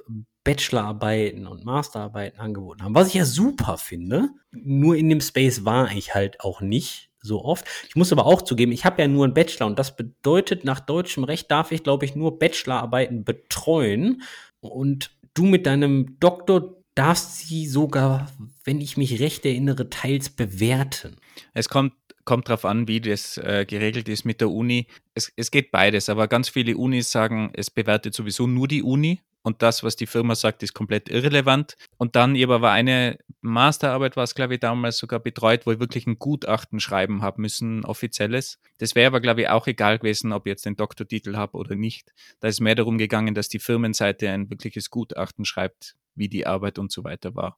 [0.47, 2.94] Bachelorarbeiten und Masterarbeiten angeboten haben.
[2.94, 4.28] Was ich ja super finde.
[4.53, 7.66] Nur in dem Space war ich halt auch nicht so oft.
[7.88, 10.78] Ich muss aber auch zugeben, ich habe ja nur einen Bachelor und das bedeutet, nach
[10.78, 14.22] deutschem Recht darf ich, glaube ich, nur Bachelorarbeiten betreuen.
[14.61, 18.30] Und du mit deinem Doktor darfst sie sogar,
[18.62, 21.16] wenn ich mich recht erinnere, teils bewerten.
[21.55, 21.92] Es kommt
[22.24, 24.88] kommt darauf an, wie das äh, geregelt ist mit der Uni.
[25.14, 29.20] Es, es geht beides, aber ganz viele Unis sagen, es bewertet sowieso nur die Uni
[29.47, 31.76] und das, was die Firma sagt, ist komplett irrelevant.
[31.99, 35.78] Und dann eben war eine Masterarbeit, war es, glaube ich, damals sogar betreut, wo ich
[35.78, 38.59] wirklich ein Gutachten schreiben habe müssen, offizielles.
[38.78, 41.76] Das wäre aber, glaube ich, auch egal gewesen, ob ich jetzt den Doktortitel habe oder
[41.76, 42.12] nicht.
[42.40, 46.80] Da ist mehr darum gegangen, dass die Firmenseite ein wirkliches Gutachten schreibt, wie die Arbeit
[46.80, 47.57] und so weiter war.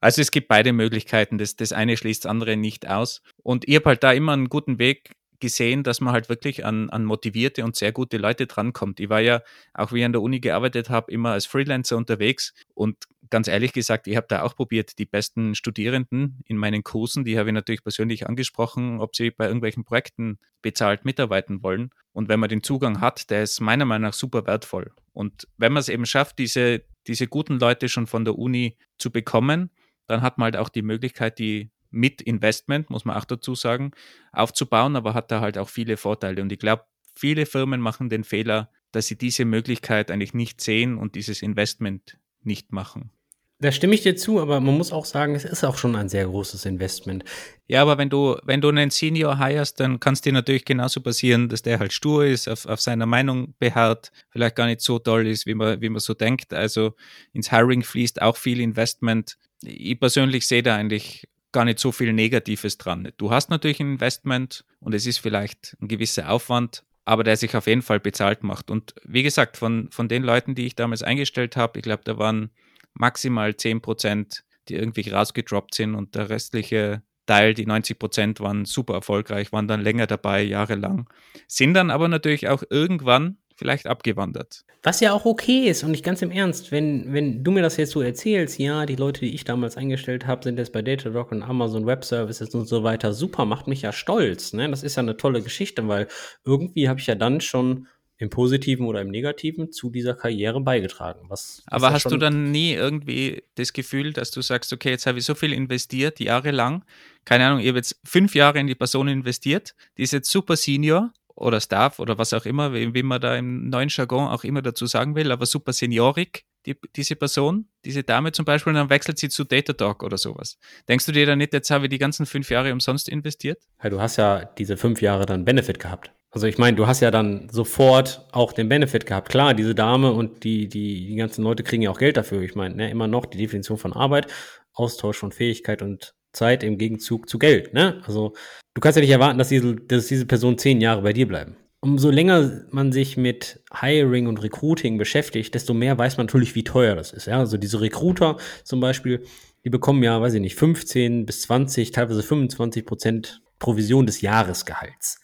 [0.00, 1.36] Also es gibt beide Möglichkeiten.
[1.36, 3.20] Das, das eine schließt das andere nicht aus.
[3.42, 5.10] Und ich habe halt da immer einen guten Weg
[5.40, 9.00] gesehen, dass man halt wirklich an, an motivierte und sehr gute Leute drankommt.
[9.00, 9.42] Ich war ja,
[9.74, 13.72] auch wie ich an der Uni gearbeitet habe, immer als Freelancer unterwegs und ganz ehrlich
[13.72, 17.54] gesagt, ich habe da auch probiert, die besten Studierenden in meinen Kursen, die habe ich
[17.54, 21.90] natürlich persönlich angesprochen, ob sie bei irgendwelchen Projekten bezahlt mitarbeiten wollen.
[22.12, 24.92] Und wenn man den Zugang hat, der ist meiner Meinung nach super wertvoll.
[25.12, 29.10] Und wenn man es eben schafft, diese, diese guten Leute schon von der Uni zu
[29.10, 29.70] bekommen,
[30.06, 33.92] dann hat man halt auch die Möglichkeit, die mit Investment, muss man auch dazu sagen,
[34.32, 36.42] aufzubauen, aber hat da halt auch viele Vorteile.
[36.42, 36.84] Und ich glaube,
[37.14, 42.18] viele Firmen machen den Fehler, dass sie diese Möglichkeit eigentlich nicht sehen und dieses Investment
[42.42, 43.10] nicht machen.
[43.58, 46.10] Da stimme ich dir zu, aber man muss auch sagen, es ist auch schon ein
[46.10, 47.24] sehr großes Investment.
[47.66, 51.00] Ja, aber wenn du, wenn du einen Senior hirest, dann kann es dir natürlich genauso
[51.00, 54.98] passieren, dass der halt stur ist, auf, auf seiner Meinung beharrt, vielleicht gar nicht so
[54.98, 56.52] toll ist, wie man, wie man so denkt.
[56.52, 56.94] Also
[57.32, 59.38] ins Hiring fließt auch viel Investment.
[59.62, 61.26] Ich persönlich sehe da eigentlich
[61.56, 63.10] gar nicht so viel Negatives dran.
[63.16, 67.56] Du hast natürlich ein Investment und es ist vielleicht ein gewisser Aufwand, aber der sich
[67.56, 68.70] auf jeden Fall bezahlt macht.
[68.70, 72.18] Und wie gesagt, von, von den Leuten, die ich damals eingestellt habe, ich glaube, da
[72.18, 72.50] waren
[72.92, 78.66] maximal 10 Prozent, die irgendwie rausgedroppt sind und der restliche Teil, die 90 Prozent waren
[78.66, 81.08] super erfolgreich, waren dann länger dabei, jahrelang,
[81.48, 84.64] sind dann aber natürlich auch irgendwann vielleicht abgewandert.
[84.82, 87.76] Was ja auch okay ist und nicht ganz im Ernst, wenn, wenn du mir das
[87.76, 91.32] jetzt so erzählst, ja, die Leute, die ich damals eingestellt habe, sind jetzt bei Datadog
[91.32, 94.52] und Amazon Web Services und so weiter, super, macht mich ja stolz.
[94.52, 94.70] Ne?
[94.70, 96.06] Das ist ja eine tolle Geschichte, weil
[96.44, 97.88] irgendwie habe ich ja dann schon
[98.18, 101.26] im Positiven oder im Negativen zu dieser Karriere beigetragen.
[101.28, 105.18] Was, Aber hast du dann nie irgendwie das Gefühl, dass du sagst, okay, jetzt habe
[105.18, 106.84] ich so viel investiert, jahrelang,
[107.24, 110.56] keine Ahnung, ich habe jetzt fünf Jahre in die Person investiert, die ist jetzt super
[110.56, 114.42] Senior oder Staff oder was auch immer, wie, wie man da im neuen Jargon auch
[114.42, 118.76] immer dazu sagen will, aber super seniorig, die, diese Person, diese Dame zum Beispiel, und
[118.76, 120.58] dann wechselt sie zu Datadog oder sowas.
[120.88, 123.62] Denkst du dir dann nicht, jetzt habe ich die ganzen fünf Jahre umsonst investiert?
[123.82, 126.10] Ja, du hast ja diese fünf Jahre dann Benefit gehabt.
[126.30, 129.28] Also ich meine, du hast ja dann sofort auch den Benefit gehabt.
[129.28, 132.42] Klar, diese Dame und die, die, die ganzen Leute kriegen ja auch Geld dafür.
[132.42, 134.26] Ich meine, ne, immer noch die Definition von Arbeit,
[134.74, 137.72] Austausch von Fähigkeit und Zeit im Gegenzug zu Geld.
[137.72, 138.02] Ne?
[138.06, 138.34] Also
[138.76, 141.56] du kannst ja nicht erwarten, dass diese, dass diese Person zehn Jahre bei dir bleiben.
[141.80, 146.64] Umso länger man sich mit Hiring und Recruiting beschäftigt, desto mehr weiß man natürlich, wie
[146.64, 147.26] teuer das ist.
[147.26, 147.38] Ja?
[147.38, 149.24] Also diese Recruiter zum Beispiel,
[149.64, 155.20] die bekommen ja, weiß ich nicht, 15 bis 20, teilweise 25 Prozent Provision des Jahresgehalts.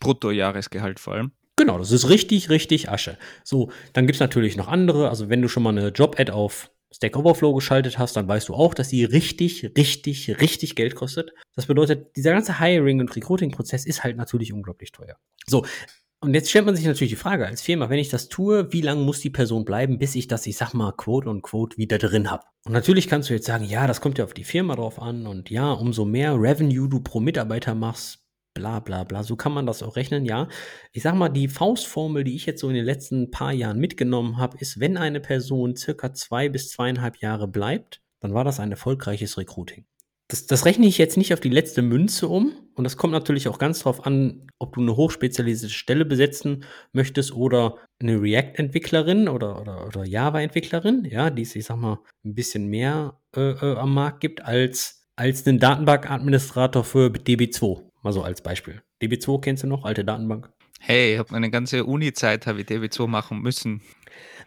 [0.00, 1.32] Bruttojahresgehalt vor allem.
[1.56, 3.18] Genau, das ist richtig, richtig Asche.
[3.44, 5.10] So, dann gibt es natürlich noch andere.
[5.10, 8.54] Also wenn du schon mal eine Job-Ad auf Stack Overflow geschaltet hast, dann weißt du
[8.54, 11.32] auch, dass die richtig, richtig, richtig Geld kostet.
[11.56, 15.16] Das bedeutet, dieser ganze Hiring- und Recruiting-Prozess ist halt natürlich unglaublich teuer.
[15.46, 15.64] So,
[16.20, 18.80] und jetzt stellt man sich natürlich die Frage als Firma, wenn ich das tue, wie
[18.80, 21.98] lange muss die Person bleiben, bis ich das, ich sag mal, quote und quote wieder
[21.98, 22.44] drin habe?
[22.64, 25.26] Und natürlich kannst du jetzt sagen, ja, das kommt ja auf die Firma drauf an
[25.26, 28.23] und ja, umso mehr Revenue du pro Mitarbeiter machst,
[28.54, 29.22] bla bla bla.
[29.22, 30.48] So kann man das auch rechnen, ja.
[30.92, 34.38] Ich sag mal, die Faustformel, die ich jetzt so in den letzten paar Jahren mitgenommen
[34.38, 38.70] habe, ist, wenn eine Person circa zwei bis zweieinhalb Jahre bleibt, dann war das ein
[38.70, 39.84] erfolgreiches Recruiting.
[40.28, 42.52] Das, das rechne ich jetzt nicht auf die letzte Münze um.
[42.74, 47.32] Und das kommt natürlich auch ganz drauf an, ob du eine hochspezialisierte Stelle besetzen möchtest
[47.32, 52.66] oder eine React-Entwicklerin oder, oder, oder Java-Entwicklerin, ja, die es, ich sag mal, ein bisschen
[52.66, 57.82] mehr äh, äh, am Markt gibt als, als einen Datenbank-Administrator für DB2.
[58.04, 58.82] Mal so als Beispiel.
[59.02, 60.50] DB2 kennst du noch, alte Datenbank?
[60.78, 63.80] Hey, ich habe meine ganze Uni-Zeit habe ich DB2 machen müssen.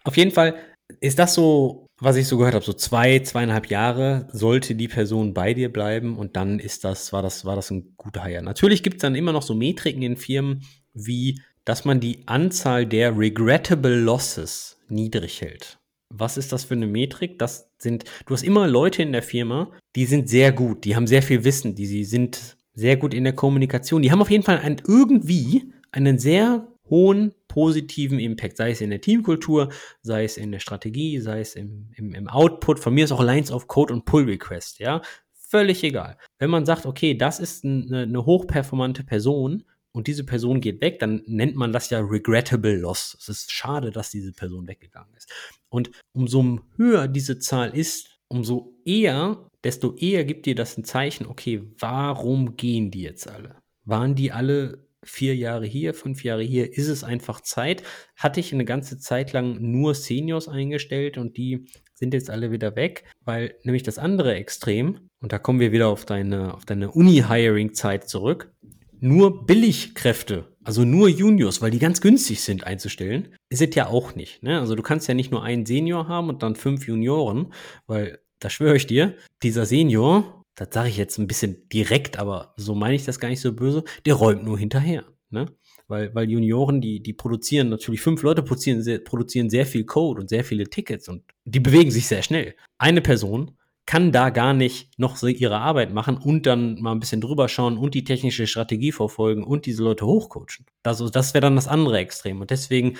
[0.04, 0.56] Auf jeden Fall
[1.00, 5.34] ist das so, was ich so gehört habe, so zwei, zweieinhalb Jahre sollte die Person
[5.34, 8.44] bei dir bleiben und dann ist das, war das, war das ein guter Hire.
[8.44, 12.86] Natürlich gibt es dann immer noch so Metriken in Firmen, wie dass man die Anzahl
[12.86, 15.80] der regrettable losses niedrig hält.
[16.14, 17.40] Was ist das für eine Metrik?
[17.40, 21.08] Das sind, du hast immer Leute in der Firma, die sind sehr gut, die haben
[21.08, 24.04] sehr viel Wissen, die sie sind sehr gut in der Kommunikation.
[24.04, 28.92] Die haben auf jeden Fall ein, irgendwie einen sehr hohen positiven Impact, sei es in
[28.92, 29.70] der Teamkultur,
[30.02, 32.80] sei es in der Strategie, sei es im, im, im Output.
[32.80, 35.02] Von mir ist auch Lines of Code und Pull Request, ja.
[35.34, 36.18] Völlig egal.
[36.38, 41.00] Wenn man sagt, okay, das ist eine, eine hochperformante Person und diese Person geht weg,
[41.00, 43.18] dann nennt man das ja regrettable loss.
[43.20, 45.32] Es ist schade, dass diese Person weggegangen ist.
[45.70, 51.28] Und umso höher diese Zahl ist, umso eher desto eher gibt dir das ein Zeichen,
[51.28, 53.58] okay, warum gehen die jetzt alle?
[53.86, 56.72] Waren die alle vier Jahre hier, fünf Jahre hier?
[56.74, 57.84] Ist es einfach Zeit?
[58.16, 62.76] Hatte ich eine ganze Zeit lang nur Seniors eingestellt und die sind jetzt alle wieder
[62.76, 66.92] weg, weil nämlich das andere Extrem, und da kommen wir wieder auf deine, auf deine
[66.92, 68.54] Uni-Hiring-Zeit zurück,
[69.00, 74.16] nur Billigkräfte, also nur Juniors, weil die ganz günstig sind einzustellen, ist es ja auch
[74.16, 74.44] nicht.
[74.44, 74.60] Ne?
[74.60, 77.54] Also du kannst ja nicht nur einen Senior haben und dann fünf Junioren,
[77.86, 82.54] weil da schwöre ich dir, dieser Senior, das sage ich jetzt ein bisschen direkt, aber
[82.58, 85.06] so meine ich das gar nicht so böse, der räumt nur hinterher.
[85.30, 85.46] Ne?
[85.88, 90.22] Weil, weil Junioren, die, die produzieren natürlich, fünf Leute produzieren sehr, produzieren sehr viel Code
[90.22, 92.56] und sehr viele Tickets und die bewegen sich sehr schnell.
[92.78, 97.00] Eine Person kann da gar nicht noch so ihre Arbeit machen und dann mal ein
[97.00, 100.66] bisschen drüber schauen und die technische Strategie verfolgen und diese Leute hochcoachen.
[100.84, 102.42] Also das wäre dann das andere Extrem.
[102.42, 102.98] Und deswegen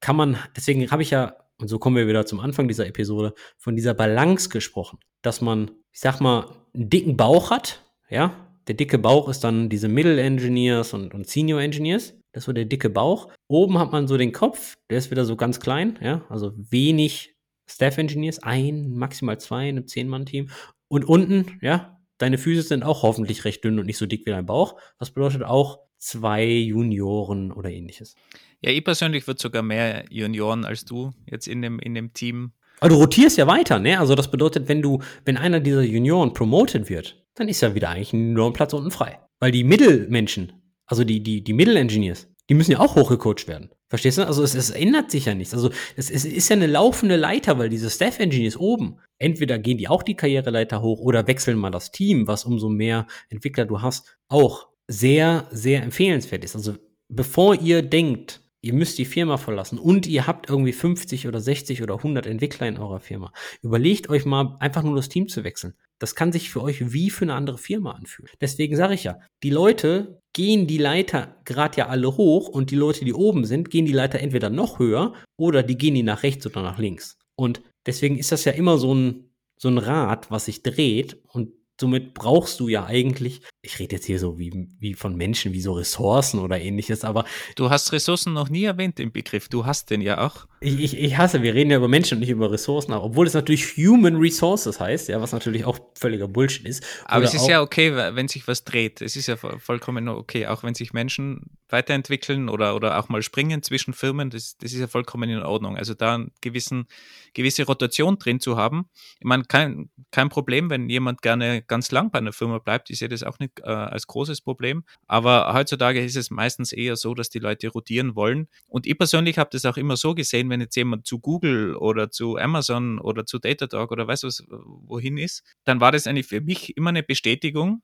[0.00, 3.34] kann man, deswegen habe ich ja und so kommen wir wieder zum Anfang dieser Episode,
[3.56, 8.76] von dieser Balance gesprochen, dass man, ich sag mal, einen dicken Bauch hat, ja, der
[8.76, 12.66] dicke Bauch ist dann diese Middle Engineers und, und Senior Engineers, das ist so der
[12.66, 13.28] dicke Bauch.
[13.48, 17.34] Oben hat man so den Kopf, der ist wieder so ganz klein, ja, also wenig
[17.68, 20.50] Staff Engineers, ein, maximal zwei in einem Zehn-Mann-Team.
[20.88, 24.30] Und unten, ja, deine Füße sind auch hoffentlich recht dünn und nicht so dick wie
[24.30, 24.78] dein Bauch.
[24.98, 28.14] Das bedeutet auch zwei Junioren oder ähnliches.
[28.60, 32.52] Ja, ich persönlich würde sogar mehr Junioren als du jetzt in dem, in dem Team.
[32.80, 33.98] Aber du rotierst ja weiter, ne?
[33.98, 37.90] Also das bedeutet, wenn du, wenn einer dieser Junioren promoted wird, dann ist ja wieder
[37.90, 39.20] eigentlich ein Juniorenplatz unten frei.
[39.40, 40.52] Weil die Mittelmenschen,
[40.86, 43.70] also die, die, die Mittelengineers, die müssen ja auch hochgecoacht werden.
[43.88, 44.26] Verstehst du?
[44.26, 45.54] Also es, es ändert sich ja nichts.
[45.54, 49.78] Also es, es ist ja eine laufende Leiter, weil diese Staff Engineers oben, entweder gehen
[49.78, 53.80] die auch die Karriereleiter hoch oder wechseln mal das Team, was umso mehr Entwickler du
[53.80, 56.56] hast, auch sehr, sehr empfehlenswert ist.
[56.56, 56.74] Also
[57.08, 61.82] bevor ihr denkt, ihr müsst die Firma verlassen und ihr habt irgendwie 50 oder 60
[61.82, 63.32] oder 100 Entwickler in eurer Firma.
[63.62, 65.74] Überlegt euch mal einfach nur das Team zu wechseln.
[65.98, 68.30] Das kann sich für euch wie für eine andere Firma anfühlen.
[68.40, 72.76] Deswegen sage ich ja, die Leute gehen die Leiter gerade ja alle hoch und die
[72.76, 76.22] Leute, die oben sind, gehen die Leiter entweder noch höher oder die gehen die nach
[76.22, 77.18] rechts oder nach links.
[77.34, 81.52] Und deswegen ist das ja immer so ein, so ein Rad, was sich dreht und
[81.80, 85.60] somit brauchst du ja eigentlich, ich rede jetzt hier so wie, wie von Menschen, wie
[85.60, 87.24] so Ressourcen oder ähnliches, aber.
[87.54, 89.48] Du hast Ressourcen noch nie erwähnt im Begriff.
[89.48, 90.46] Du hast den ja auch.
[90.60, 93.34] Ich, ich, ich hasse, wir reden ja über Menschen und nicht über Ressourcen, obwohl es
[93.34, 96.84] natürlich Human Resources heißt, ja, was natürlich auch völliger Bullshit ist.
[97.04, 99.00] Aber es ist ja okay, wenn sich was dreht.
[99.00, 103.62] Es ist ja vollkommen okay, auch wenn sich Menschen weiterentwickeln oder, oder auch mal springen
[103.62, 105.76] zwischen Firmen, das, das ist ja vollkommen in Ordnung.
[105.76, 106.86] Also da einen gewissen,
[107.34, 108.88] gewisse Rotation drin zu haben.
[109.20, 112.90] Ich meine, kein, kein Problem, wenn jemand gerne ganz lang bei einer Firma bleibt.
[112.90, 114.84] Ich sehe das auch nicht äh, als großes Problem.
[115.06, 118.48] Aber heutzutage ist es meistens eher so, dass die Leute rotieren wollen.
[118.66, 122.10] Und ich persönlich habe das auch immer so gesehen, wenn jetzt jemand zu Google oder
[122.10, 126.40] zu Amazon oder zu Datadog oder weiß was wohin ist, dann war das eigentlich für
[126.40, 127.82] mich immer eine Bestätigung,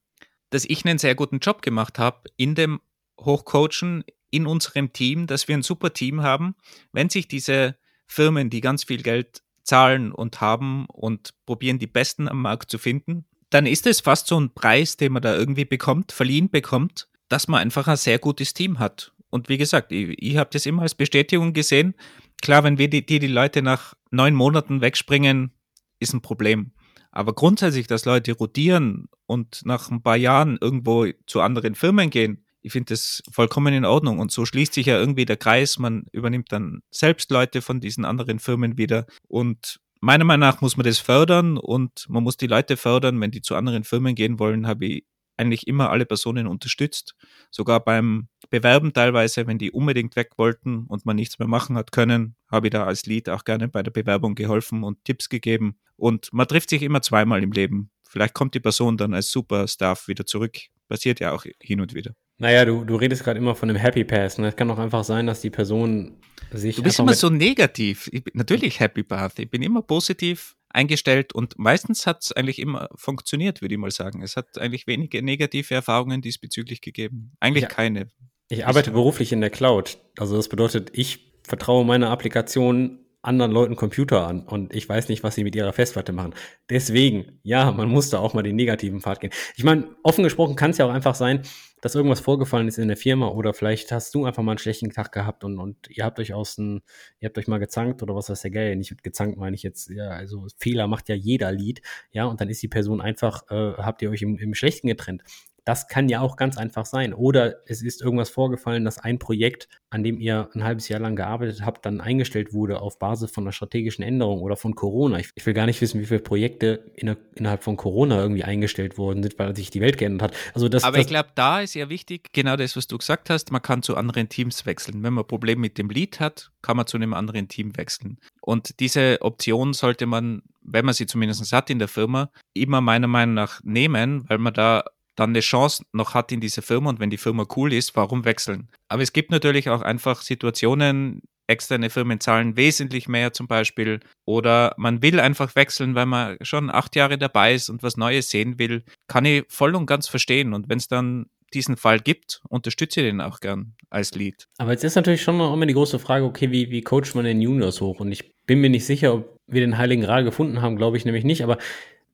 [0.50, 2.80] dass ich einen sehr guten Job gemacht habe in dem
[3.20, 6.56] Hochcoachen in unserem Team, dass wir ein super Team haben.
[6.92, 12.28] Wenn sich diese Firmen, die ganz viel Geld zahlen und haben und probieren, die Besten
[12.28, 15.64] am Markt zu finden, dann ist es fast so ein Preis, den man da irgendwie
[15.64, 19.12] bekommt, verliehen bekommt, dass man einfach ein sehr gutes Team hat.
[19.30, 21.94] Und wie gesagt, ich, ich habe das immer als Bestätigung gesehen.
[22.42, 25.52] Klar, wenn wir die, die, die Leute nach neun Monaten wegspringen,
[25.98, 26.72] ist ein Problem.
[27.10, 32.44] Aber grundsätzlich, dass Leute rotieren und nach ein paar Jahren irgendwo zu anderen Firmen gehen,
[32.60, 34.18] ich finde das vollkommen in Ordnung.
[34.18, 35.78] Und so schließt sich ja irgendwie der Kreis.
[35.78, 39.06] Man übernimmt dann selbst Leute von diesen anderen Firmen wieder.
[39.28, 43.20] Und meiner Meinung nach muss man das fördern und man muss die Leute fördern.
[43.20, 45.04] Wenn die zu anderen Firmen gehen wollen, habe ich
[45.36, 47.14] eigentlich immer alle Personen unterstützt.
[47.50, 51.92] Sogar beim Bewerben teilweise, wenn die unbedingt weg wollten und man nichts mehr machen hat
[51.92, 55.76] können, habe ich da als Lead auch gerne bei der Bewerbung geholfen und Tipps gegeben.
[55.96, 57.90] Und man trifft sich immer zweimal im Leben.
[58.08, 60.56] Vielleicht kommt die Person dann als Superstaff wieder zurück.
[60.88, 62.14] Passiert ja auch hin und wieder.
[62.38, 64.38] Naja, du, du redest gerade immer von einem Happy Pass.
[64.38, 64.48] Ne?
[64.48, 66.20] Es kann auch einfach sein, dass die Person
[66.52, 66.76] sich.
[66.76, 68.08] Du bist immer so negativ.
[68.12, 69.38] Ich bin natürlich Happy Path.
[69.38, 73.90] Ich bin immer positiv eingestellt und meistens hat es eigentlich immer funktioniert, würde ich mal
[73.90, 74.22] sagen.
[74.22, 77.32] Es hat eigentlich wenige negative Erfahrungen diesbezüglich gegeben.
[77.40, 77.68] Eigentlich ja.
[77.68, 78.08] keine.
[78.48, 79.98] Ich arbeite beruflich in der Cloud.
[80.18, 85.22] Also das bedeutet, ich vertraue meiner Applikation anderen Leuten Computer an und ich weiß nicht,
[85.22, 86.34] was sie mit ihrer Festplatte machen.
[86.68, 89.32] Deswegen, ja, man muss da auch mal den negativen Pfad gehen.
[89.56, 91.42] Ich meine, offen gesprochen kann es ja auch einfach sein,
[91.84, 94.88] dass irgendwas vorgefallen ist in der Firma oder vielleicht hast du einfach mal einen schlechten
[94.88, 96.80] Tag gehabt und, und ihr habt euch aus ein,
[97.20, 99.62] ihr habt euch mal gezankt oder was weiß der Geil, nicht mit gezankt meine ich
[99.62, 103.42] jetzt, ja, also Fehler macht ja jeder Lied, ja, und dann ist die Person einfach,
[103.50, 105.24] äh, habt ihr euch im, im Schlechten getrennt.
[105.64, 107.14] Das kann ja auch ganz einfach sein.
[107.14, 111.16] Oder es ist irgendwas vorgefallen, dass ein Projekt, an dem ihr ein halbes Jahr lang
[111.16, 115.18] gearbeitet habt, dann eingestellt wurde auf Basis von einer strategischen Änderung oder von Corona.
[115.18, 118.98] Ich, ich will gar nicht wissen, wie viele Projekte in, innerhalb von Corona irgendwie eingestellt
[118.98, 120.36] worden sind, weil sich die Welt geändert hat.
[120.54, 123.30] Also das, Aber das, ich glaube, da ist ja wichtig, genau das, was du gesagt
[123.30, 125.02] hast, man kann zu anderen Teams wechseln.
[125.02, 128.18] Wenn man Probleme mit dem Lead hat, kann man zu einem anderen Team wechseln.
[128.40, 133.06] Und diese Option sollte man, wenn man sie zumindest hat in der Firma, immer meiner
[133.06, 134.84] Meinung nach nehmen, weil man da
[135.16, 138.24] dann eine Chance noch hat in dieser Firma und wenn die Firma cool ist, warum
[138.24, 138.68] wechseln?
[138.88, 144.74] Aber es gibt natürlich auch einfach Situationen, externe Firmen zahlen wesentlich mehr zum Beispiel oder
[144.78, 148.58] man will einfach wechseln, weil man schon acht Jahre dabei ist und was Neues sehen
[148.58, 150.54] will, kann ich voll und ganz verstehen.
[150.54, 154.48] Und wenn es dann diesen Fall gibt, unterstütze ich den auch gern als Lead.
[154.58, 157.24] Aber jetzt ist natürlich schon noch immer die große Frage, okay, wie, wie coacht man
[157.24, 158.00] den Juniors hoch?
[158.00, 161.04] Und ich bin mir nicht sicher, ob wir den Heiligen Gral gefunden haben, glaube ich
[161.04, 161.58] nämlich nicht, aber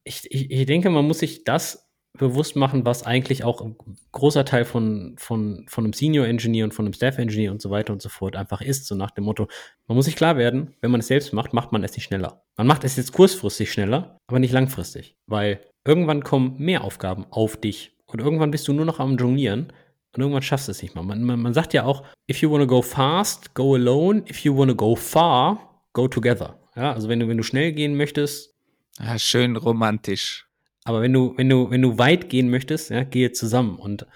[0.05, 3.77] ich, ich, ich denke, man muss sich das bewusst machen, was eigentlich auch ein
[4.13, 7.71] großer Teil von, von, von einem Senior Engineer und von einem Staff Engineer und so
[7.71, 8.87] weiter und so fort einfach ist.
[8.87, 9.49] So nach dem Motto,
[9.87, 12.43] man muss sich klar werden, wenn man es selbst macht, macht man es nicht schneller.
[12.57, 15.17] Man macht es jetzt kurzfristig schneller, aber nicht langfristig.
[15.27, 17.97] Weil irgendwann kommen mehr Aufgaben auf dich.
[18.07, 19.73] Und irgendwann bist du nur noch am Jonglieren
[20.13, 21.03] und irgendwann schaffst du es nicht mal.
[21.03, 24.25] Man, man, man sagt ja auch, if you wanna go fast, go alone.
[24.29, 26.59] If you wanna go far, go together.
[26.75, 28.55] Ja, also wenn du, wenn du schnell gehen möchtest.
[28.99, 30.50] Ja, schön romantisch.
[30.85, 33.79] Aber wenn du, wenn du, wenn du weit gehen möchtest, ja, gehe zusammen.
[33.79, 34.07] Und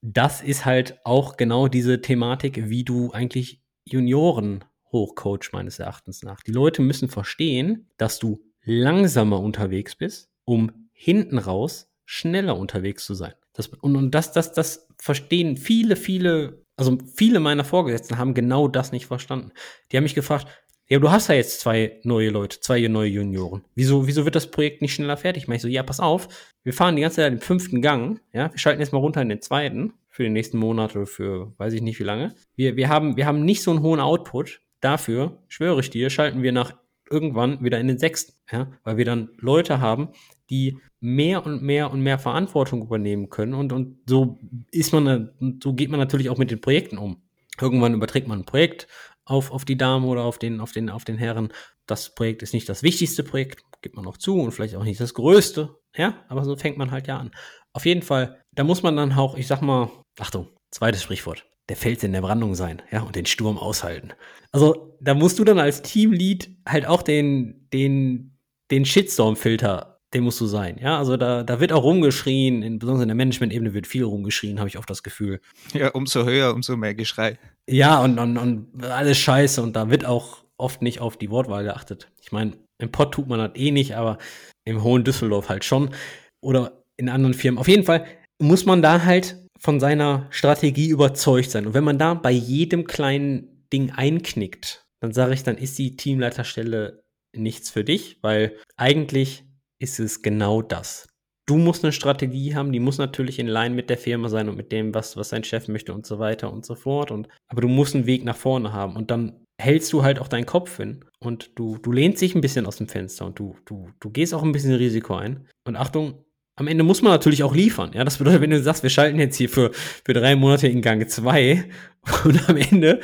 [0.00, 6.40] das ist halt auch genau diese Thematik, wie du eigentlich Junioren hochcoach meines Erachtens nach.
[6.42, 13.14] Die Leute müssen verstehen, dass du langsamer unterwegs bist, um hinten raus schneller unterwegs zu
[13.14, 13.34] sein.
[13.54, 18.68] Das, und und das, das, das verstehen viele, viele, also viele meiner Vorgesetzten haben genau
[18.68, 19.52] das nicht verstanden.
[19.90, 20.48] Die haben mich gefragt,
[20.88, 23.64] ja, du hast ja jetzt zwei neue Leute, zwei neue Junioren.
[23.74, 25.48] Wieso, wieso wird das Projekt nicht schneller fertig?
[25.48, 26.28] Ich so, ja, pass auf,
[26.62, 29.28] wir fahren die ganze Zeit im fünften Gang, ja, wir schalten jetzt mal runter in
[29.28, 32.34] den zweiten für den nächsten Monat oder für weiß ich nicht wie lange.
[32.54, 34.60] Wir, wir, haben, wir haben nicht so einen hohen Output.
[34.80, 36.74] Dafür, schwöre ich dir, schalten wir nach
[37.10, 40.10] irgendwann wieder in den sechsten, ja, weil wir dann Leute haben,
[40.50, 44.38] die mehr und mehr und mehr Verantwortung übernehmen können und, und so
[44.70, 45.30] ist man,
[45.62, 47.22] so geht man natürlich auch mit den Projekten um.
[47.60, 48.88] Irgendwann überträgt man ein Projekt
[49.24, 51.52] auf, auf die Dame oder auf den, auf, den, auf den Herren.
[51.86, 55.00] Das Projekt ist nicht das wichtigste Projekt, gibt man noch zu und vielleicht auch nicht
[55.00, 57.30] das größte, ja, aber so fängt man halt ja an.
[57.72, 61.76] Auf jeden Fall, da muss man dann auch, ich sag mal, Achtung, zweites Sprichwort, der
[61.76, 64.12] Fels in der Brandung sein, ja, und den Sturm aushalten.
[64.52, 68.38] Also, da musst du dann als Teamlead halt auch den, den,
[68.70, 70.78] den Shitstorm-Filter den musst du sein.
[70.80, 74.60] Ja, also da, da wird auch rumgeschrien, in, besonders in der Management-Ebene wird viel rumgeschrien,
[74.60, 75.40] habe ich oft das Gefühl.
[75.72, 77.36] Ja, umso höher, umso mehr Geschrei.
[77.68, 81.64] Ja, und, und, und alles scheiße und da wird auch oft nicht auf die Wortwahl
[81.64, 82.10] geachtet.
[82.20, 84.18] Ich meine, im Pott tut man das eh nicht, aber
[84.64, 85.94] im hohen Düsseldorf halt schon.
[86.42, 87.58] Oder in anderen Firmen.
[87.58, 88.06] Auf jeden Fall
[88.40, 91.66] muss man da halt von seiner Strategie überzeugt sein.
[91.66, 95.96] Und wenn man da bei jedem kleinen Ding einknickt, dann sage ich, dann ist die
[95.96, 97.02] Teamleiterstelle
[97.36, 99.44] nichts für dich, weil eigentlich
[99.80, 101.08] ist es genau das.
[101.46, 104.56] Du musst eine Strategie haben, die muss natürlich in Line mit der Firma sein und
[104.56, 107.10] mit dem, was, was dein Chef möchte und so weiter und so fort.
[107.10, 110.28] Und, aber du musst einen Weg nach vorne haben und dann hältst du halt auch
[110.28, 113.56] deinen Kopf hin und du, du lehnst dich ein bisschen aus dem Fenster und du,
[113.66, 115.46] du, du gehst auch ein bisschen Risiko ein.
[115.66, 116.24] Und Achtung,
[116.56, 117.92] am Ende muss man natürlich auch liefern.
[117.94, 120.82] Ja, das bedeutet, wenn du sagst, wir schalten jetzt hier für, für drei Monate in
[120.82, 121.64] Gang 2
[122.24, 123.00] und am Ende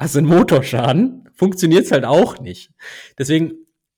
[0.00, 2.70] hast du einen Motorschaden, funktioniert es halt auch nicht.
[3.18, 3.52] Deswegen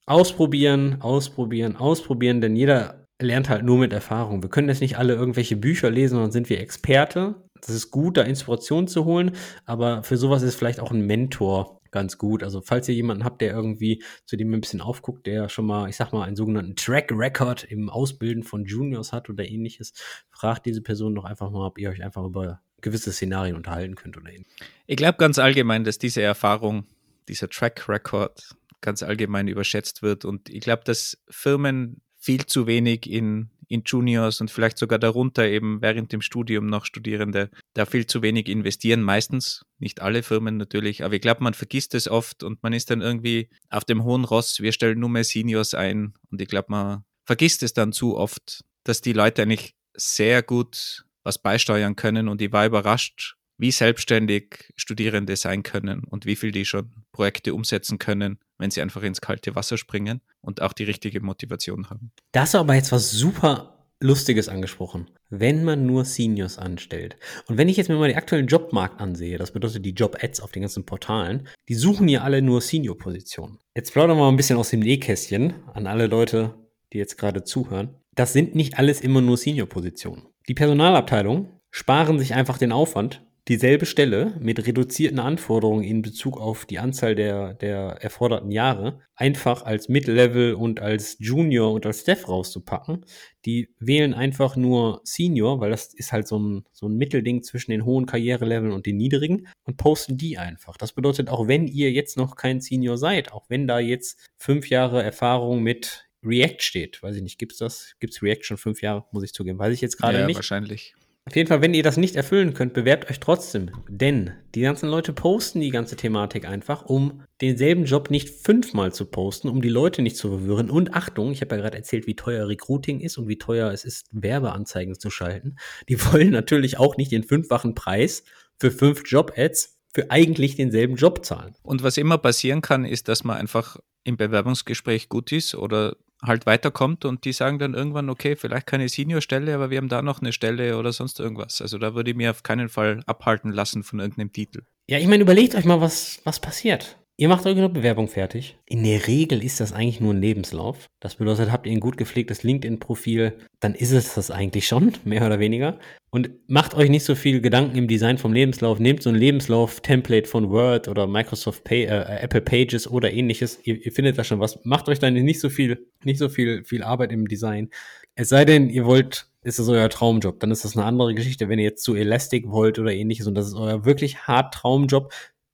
[0.06, 4.42] ausprobieren, ausprobieren, ausprobieren, denn jeder lernt halt nur mit Erfahrung.
[4.42, 7.36] Wir können jetzt nicht alle irgendwelche Bücher lesen, sondern sind wir Experte.
[7.60, 9.32] Das ist gut, da Inspiration zu holen,
[9.64, 12.42] aber für sowas ist vielleicht auch ein Mentor ganz gut.
[12.42, 15.88] Also falls ihr jemanden habt, der irgendwie zu dem ein bisschen aufguckt, der schon mal,
[15.88, 19.94] ich sag mal, einen sogenannten Track Record im Ausbilden von Juniors hat oder ähnliches,
[20.30, 24.18] fragt diese Person doch einfach mal, ob ihr euch einfach über gewisse Szenarien unterhalten könnt
[24.18, 24.52] oder ähnliches.
[24.86, 26.84] Ich glaube ganz allgemein, dass diese Erfahrung,
[27.28, 30.24] dieser Track Record ganz allgemein überschätzt wird.
[30.26, 35.46] Und ich glaube, dass Firmen viel zu wenig in, in Juniors und vielleicht sogar darunter
[35.46, 39.00] eben während dem Studium noch Studierende da viel zu wenig investieren.
[39.00, 42.90] Meistens, nicht alle Firmen natürlich, aber ich glaube, man vergisst es oft und man ist
[42.90, 44.58] dann irgendwie auf dem hohen Ross.
[44.58, 48.64] Wir stellen nur mehr Seniors ein und ich glaube, man vergisst es dann zu oft,
[48.82, 54.72] dass die Leute eigentlich sehr gut was beisteuern können und ich war überrascht, wie selbstständig
[54.74, 59.20] Studierende sein können und wie viel die schon Projekte umsetzen können, wenn sie einfach ins
[59.20, 62.12] kalte Wasser springen und auch die richtige Motivation haben.
[62.32, 65.10] Da hast du aber jetzt was super Lustiges angesprochen.
[65.30, 67.16] Wenn man nur Seniors anstellt.
[67.46, 70.52] Und wenn ich jetzt mir mal den aktuellen Jobmarkt ansehe, das bedeutet die Job-Ads auf
[70.52, 73.58] den ganzen Portalen, die suchen ja alle nur Senior-Positionen.
[73.74, 76.54] Jetzt plaudern wir mal ein bisschen aus dem Nähkästchen an alle Leute,
[76.92, 77.96] die jetzt gerade zuhören.
[78.14, 80.26] Das sind nicht alles immer nur Senior-Positionen.
[80.48, 86.66] Die Personalabteilung sparen sich einfach den Aufwand, dieselbe Stelle mit reduzierten Anforderungen in Bezug auf
[86.66, 92.28] die Anzahl der, der erforderten Jahre einfach als Mid-Level und als Junior und als Staff
[92.28, 93.04] rauszupacken.
[93.44, 97.70] Die wählen einfach nur Senior, weil das ist halt so ein, so ein Mittelding zwischen
[97.70, 100.76] den hohen Karriereleveln und den niedrigen und posten die einfach.
[100.76, 104.68] Das bedeutet, auch wenn ihr jetzt noch kein Senior seid, auch wenn da jetzt fünf
[104.70, 107.94] Jahre Erfahrung mit React steht, weiß ich nicht, gibt's das?
[108.00, 110.36] Gibt's React schon fünf Jahre, muss ich zugeben, weiß ich jetzt gerade ja, nicht.
[110.36, 110.96] wahrscheinlich.
[111.28, 113.72] Auf jeden Fall, wenn ihr das nicht erfüllen könnt, bewerbt euch trotzdem.
[113.88, 119.06] Denn die ganzen Leute posten die ganze Thematik einfach, um denselben Job nicht fünfmal zu
[119.06, 120.70] posten, um die Leute nicht zu verwirren.
[120.70, 123.84] Und Achtung, ich habe ja gerade erzählt, wie teuer Recruiting ist und wie teuer es
[123.84, 125.56] ist, Werbeanzeigen zu schalten.
[125.88, 128.22] Die wollen natürlich auch nicht den fünffachen Preis
[128.60, 131.56] für fünf Job-Ads für eigentlich denselben Job zahlen.
[131.64, 135.96] Und was immer passieren kann, ist, dass man einfach im Bewerbungsgespräch gut ist oder
[136.26, 140.02] halt weiterkommt und die sagen dann irgendwann, okay, vielleicht keine Senior-Stelle, aber wir haben da
[140.02, 141.60] noch eine Stelle oder sonst irgendwas.
[141.60, 144.62] Also da würde ich mir auf keinen Fall abhalten lassen von irgendeinem Titel.
[144.88, 146.98] Ja, ich meine, überlegt euch mal, was, was passiert.
[147.18, 148.58] Ihr macht eure Bewerbung fertig.
[148.66, 150.90] In der Regel ist das eigentlich nur ein Lebenslauf.
[151.00, 155.24] Das bedeutet, habt ihr ein gut gepflegtes LinkedIn-Profil, dann ist es das eigentlich schon, mehr
[155.24, 155.78] oder weniger.
[156.10, 158.80] Und macht euch nicht so viel Gedanken im Design vom Lebenslauf.
[158.80, 163.60] Nehmt so ein Lebenslauf-Template von Word oder Microsoft Pay, äh, Apple Pages oder ähnliches.
[163.64, 164.62] Ihr, ihr findet da schon was.
[164.64, 167.70] Macht euch dann nicht so viel, nicht so viel, viel Arbeit im Design.
[168.14, 170.40] Es sei denn, ihr wollt ist das euer Traumjob.
[170.40, 173.36] Dann ist das eine andere Geschichte, wenn ihr jetzt zu Elastic wollt oder ähnliches und
[173.36, 175.12] das ist euer wirklich hart Traumjob,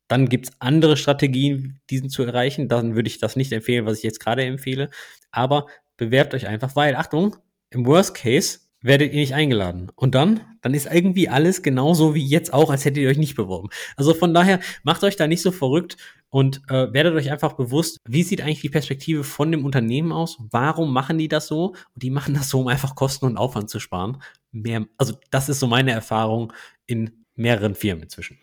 [0.08, 2.68] dann gibt es andere Strategien, diesen zu erreichen.
[2.68, 4.90] Dann würde ich das nicht empfehlen, was ich jetzt gerade empfehle.
[5.30, 7.36] Aber bewerbt euch einfach, weil, Achtung,
[7.70, 9.90] im Worst Case werdet ihr nicht eingeladen.
[9.94, 13.36] Und dann, dann ist irgendwie alles genauso wie jetzt auch, als hättet ihr euch nicht
[13.36, 13.68] beworben.
[13.96, 15.96] Also von daher, macht euch da nicht so verrückt
[16.28, 20.38] und äh, werdet euch einfach bewusst, wie sieht eigentlich die Perspektive von dem Unternehmen aus?
[20.50, 21.68] Warum machen die das so?
[21.68, 24.20] Und die machen das so, um einfach Kosten und Aufwand zu sparen.
[24.50, 26.52] Mehr, also das ist so meine Erfahrung
[26.86, 28.38] in mehreren Firmen inzwischen.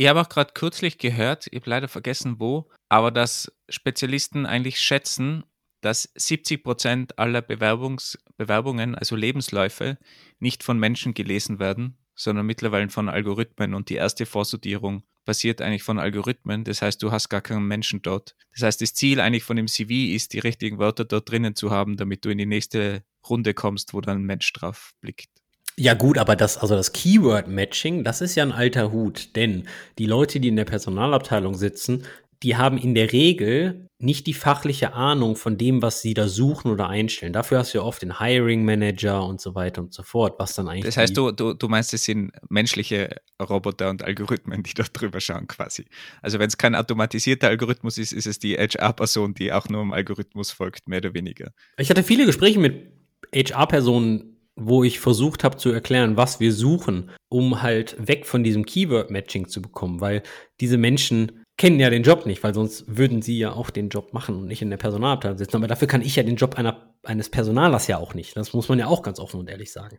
[0.00, 4.80] Ich habe auch gerade kürzlich gehört, ich habe leider vergessen wo, aber dass Spezialisten eigentlich
[4.80, 5.42] schätzen,
[5.80, 9.98] dass 70 Prozent aller Bewerbungs Bewerbungen, also Lebensläufe,
[10.38, 13.74] nicht von Menschen gelesen werden, sondern mittlerweile von Algorithmen.
[13.74, 16.62] Und die erste Vorsortierung passiert eigentlich von Algorithmen.
[16.62, 18.36] Das heißt, du hast gar keinen Menschen dort.
[18.52, 21.72] Das heißt, das Ziel eigentlich von dem CV ist, die richtigen Wörter dort drinnen zu
[21.72, 25.37] haben, damit du in die nächste Runde kommst, wo dann ein Mensch drauf blickt.
[25.78, 29.68] Ja gut, aber das, also das Keyword-Matching, das ist ja ein alter Hut, denn
[29.98, 32.02] die Leute, die in der Personalabteilung sitzen,
[32.42, 36.70] die haben in der Regel nicht die fachliche Ahnung von dem, was sie da suchen
[36.70, 37.32] oder einstellen.
[37.32, 40.54] Dafür hast du ja oft den Hiring Manager und so weiter und so fort, was
[40.54, 40.84] dann eigentlich.
[40.84, 45.20] Das heißt, du, du, du meinst, es sind menschliche Roboter und Algorithmen, die da drüber
[45.20, 45.86] schauen, quasi.
[46.22, 49.92] Also wenn es kein automatisierter Algorithmus ist, ist es die HR-Person, die auch nur im
[49.92, 51.52] Algorithmus folgt, mehr oder weniger.
[51.76, 52.92] Ich hatte viele Gespräche mit
[53.34, 58.66] HR-Personen, wo ich versucht habe zu erklären, was wir suchen, um halt weg von diesem
[58.66, 60.22] Keyword-Matching zu bekommen, weil
[60.60, 64.14] diese Menschen kennen ja den Job nicht, weil sonst würden sie ja auch den Job
[64.14, 65.56] machen und nicht in der Personalabteilung sitzen.
[65.56, 68.36] Aber dafür kann ich ja den Job einer, eines Personalers ja auch nicht.
[68.36, 69.98] Das muss man ja auch ganz offen und ehrlich sagen.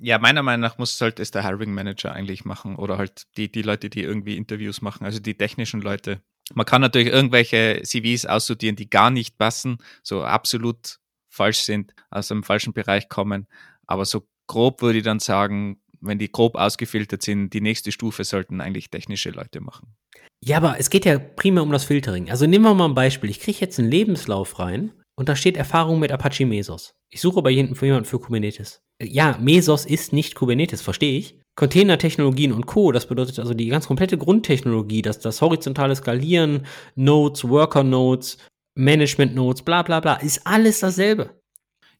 [0.00, 3.50] Ja, meiner Meinung nach muss sollte es der Hiring Manager eigentlich machen oder halt die,
[3.50, 6.20] die Leute, die irgendwie Interviews machen, also die technischen Leute.
[6.54, 12.32] Man kann natürlich irgendwelche CVs aussortieren, die gar nicht passen, so absolut falsch sind, aus
[12.32, 13.46] einem falschen Bereich kommen.
[13.88, 18.22] Aber so grob würde ich dann sagen, wenn die grob ausgefiltert sind, die nächste Stufe
[18.24, 19.96] sollten eigentlich technische Leute machen.
[20.44, 22.30] Ja, aber es geht ja primär um das Filtering.
[22.30, 23.30] Also nehmen wir mal ein Beispiel.
[23.30, 26.94] Ich kriege jetzt einen Lebenslauf rein und da steht Erfahrung mit Apache Mesos.
[27.10, 28.80] Ich suche bei jemandem für Kubernetes.
[29.02, 31.40] Ja, Mesos ist nicht Kubernetes, verstehe ich.
[31.56, 37.48] Containertechnologien und Co., das bedeutet also die ganz komplette Grundtechnologie, dass das horizontale Skalieren, Nodes,
[37.48, 38.38] Worker Nodes,
[38.76, 41.37] Management Nodes, bla bla bla, ist alles dasselbe.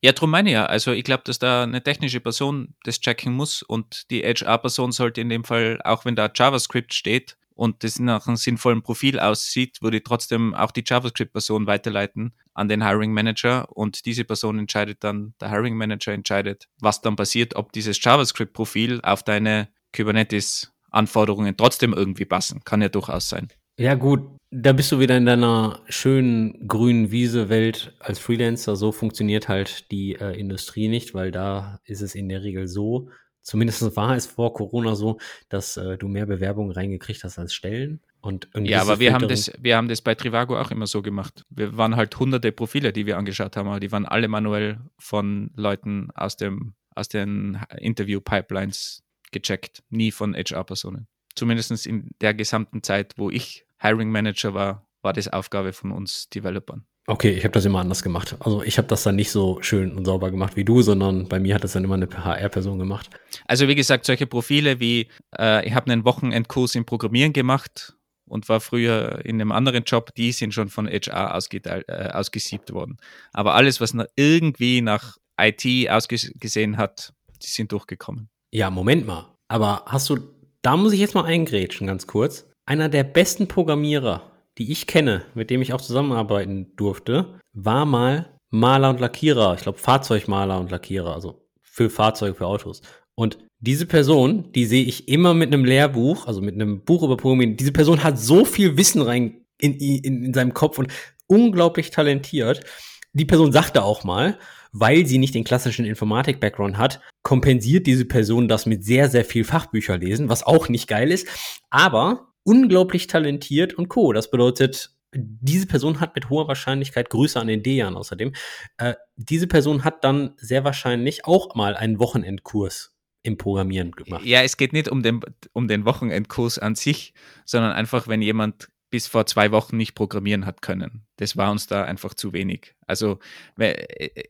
[0.00, 0.66] Ja, darum meine ich ja.
[0.66, 5.20] Also ich glaube, dass da eine technische Person das checken muss und die HR-Person sollte
[5.20, 9.82] in dem Fall, auch wenn da JavaScript steht, und das nach einem sinnvollen Profil aussieht,
[9.82, 15.02] würde ich trotzdem auch die JavaScript-Person weiterleiten an den Hiring Manager und diese Person entscheidet
[15.02, 21.92] dann, der Hiring Manager entscheidet, was dann passiert, ob dieses JavaScript-Profil auf deine Kubernetes-Anforderungen trotzdem
[21.92, 22.62] irgendwie passen.
[22.62, 23.48] Kann ja durchaus sein.
[23.78, 24.20] Ja, gut,
[24.50, 28.76] da bist du wieder in deiner schönen grünen Wiese-Welt als Freelancer.
[28.76, 33.08] So funktioniert halt die äh, Industrie nicht, weil da ist es in der Regel so,
[33.48, 35.18] Zumindest war es vor Corona so,
[35.48, 38.00] dass äh, du mehr Bewerbungen reingekriegt hast als Stellen.
[38.20, 41.46] Und ja, aber wir haben, das, wir haben das bei Trivago auch immer so gemacht.
[41.48, 45.50] Wir waren halt hunderte Profile, die wir angeschaut haben, aber die waren alle manuell von
[45.56, 49.02] Leuten aus, dem, aus den Interview-Pipelines
[49.32, 51.06] gecheckt, nie von HR-Personen.
[51.34, 56.28] Zumindest in der gesamten Zeit, wo ich Hiring Manager war, war das Aufgabe von uns
[56.28, 56.84] Developern.
[57.06, 58.36] Okay, ich habe das immer anders gemacht.
[58.40, 61.40] Also ich habe das dann nicht so schön und sauber gemacht wie du, sondern bei
[61.40, 63.08] mir hat das dann immer eine HR-Person gemacht.
[63.46, 65.08] Also wie gesagt, solche Profile wie,
[65.38, 70.14] äh, ich habe einen Wochenendkurs im Programmieren gemacht und war früher in einem anderen Job,
[70.16, 72.98] die sind schon von HR ausgeteilt, äh, ausgesiebt worden.
[73.32, 78.28] Aber alles, was irgendwie nach IT ausgesehen hat, die sind durchgekommen.
[78.52, 79.34] Ja, Moment mal.
[79.48, 80.18] Aber hast du,
[80.60, 82.44] da muss ich jetzt mal eingrätschen, ganz kurz.
[82.68, 88.38] Einer der besten Programmierer die ich kenne, mit dem ich auch zusammenarbeiten durfte, war mal
[88.50, 89.54] Maler und Lackierer.
[89.54, 92.82] Ich glaube, Fahrzeugmaler und Lackierer, also für Fahrzeuge, für Autos.
[93.14, 97.16] Und diese Person, die sehe ich immer mit einem Lehrbuch, also mit einem Buch über
[97.16, 97.56] Programmieren.
[97.56, 100.92] Diese Person hat so viel Wissen rein in, in, in seinem Kopf und
[101.26, 102.64] unglaublich talentiert.
[103.12, 104.38] Die Person sagte auch mal,
[104.72, 109.44] weil sie nicht den klassischen Informatik-Background hat, kompensiert diese Person das mit sehr, sehr viel
[109.44, 111.26] Fachbücher lesen, was auch nicht geil ist.
[111.70, 114.14] Aber unglaublich talentiert und Co.
[114.14, 118.32] Das bedeutet, diese Person hat mit hoher Wahrscheinlichkeit Grüße an den Dejan außerdem.
[118.78, 124.24] Äh, diese Person hat dann sehr wahrscheinlich auch mal einen Wochenendkurs im Programmieren gemacht.
[124.24, 125.20] Ja, es geht nicht um den,
[125.52, 127.12] um den Wochenendkurs an sich,
[127.44, 131.06] sondern einfach, wenn jemand bis vor zwei Wochen nicht programmieren hat können.
[131.16, 132.74] Das war uns da einfach zu wenig.
[132.86, 133.18] Also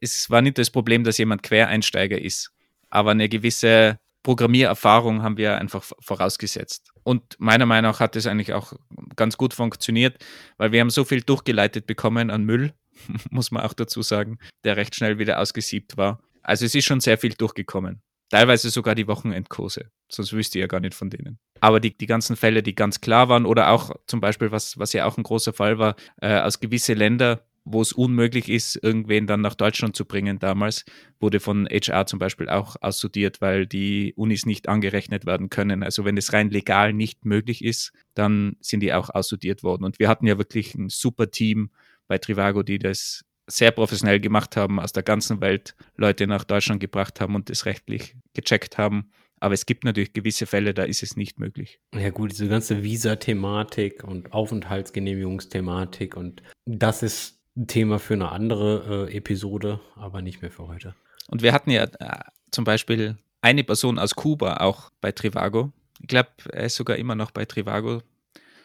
[0.01, 2.51] es war nicht das Problem, dass jemand Quereinsteiger ist,
[2.91, 6.93] aber eine gewisse Programmiererfahrung haben wir einfach vorausgesetzt.
[7.09, 8.75] Und meiner Meinung nach hat es eigentlich auch
[9.17, 10.23] ganz gut funktioniert,
[10.59, 12.75] weil wir haben so viel durchgeleitet bekommen an Müll,
[13.31, 16.21] muss man auch dazu sagen, der recht schnell wieder ausgesiebt war.
[16.43, 18.03] Also es ist schon sehr viel durchgekommen.
[18.29, 19.91] Teilweise sogar die Wochenendkurse.
[20.13, 21.39] Sonst wüsste ich ja gar nicht von denen.
[21.61, 24.93] Aber die, die ganzen Fälle, die ganz klar waren, oder auch zum Beispiel, was, was
[24.93, 29.27] ja auch ein großer Fall war, äh, aus gewisse Länder wo es unmöglich ist, irgendwen
[29.27, 30.85] dann nach Deutschland zu bringen damals,
[31.21, 35.83] wurde von HR zum Beispiel auch ausstudiert, weil die Unis nicht angerechnet werden können.
[35.83, 39.85] Also wenn es rein legal nicht möglich ist, dann sind die auch ausstudiert worden.
[39.85, 41.71] Und wir hatten ja wirklich ein super Team
[42.07, 46.81] bei Trivago, die das sehr professionell gemacht haben, aus der ganzen Welt Leute nach Deutschland
[46.81, 49.11] gebracht haben und das rechtlich gecheckt haben.
[49.41, 51.81] Aber es gibt natürlich gewisse Fälle, da ist es nicht möglich.
[51.95, 59.17] Ja gut, diese ganze Visa-Thematik und Aufenthaltsgenehmigungsthematik und das ist Thema für eine andere äh,
[59.17, 60.95] Episode, aber nicht mehr für heute.
[61.29, 65.73] Und wir hatten ja äh, zum Beispiel eine Person aus Kuba auch bei Trivago.
[66.01, 68.03] Ich glaube, er ist sogar immer noch bei Trivago.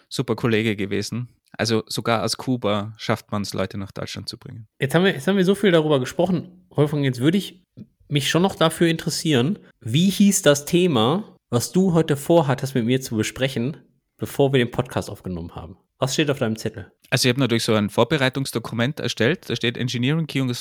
[0.10, 1.30] Super Kollege gewesen.
[1.58, 4.68] Also sogar aus Kuba schafft man es, Leute nach Deutschland zu bringen.
[4.80, 6.66] Jetzt haben, wir, jetzt haben wir so viel darüber gesprochen.
[6.70, 7.64] Wolfgang, jetzt würde ich
[8.08, 13.02] mich schon noch dafür interessieren, wie hieß das Thema, was du heute vorhattest, mit mir
[13.02, 13.78] zu besprechen,
[14.18, 15.78] bevor wir den Podcast aufgenommen haben?
[16.04, 16.92] Was steht auf deinem Zettel?
[17.12, 19.50] Also ich habe natürlich so ein Vorbereitungsdokument erstellt.
[19.50, 20.54] Da steht Engineering Key und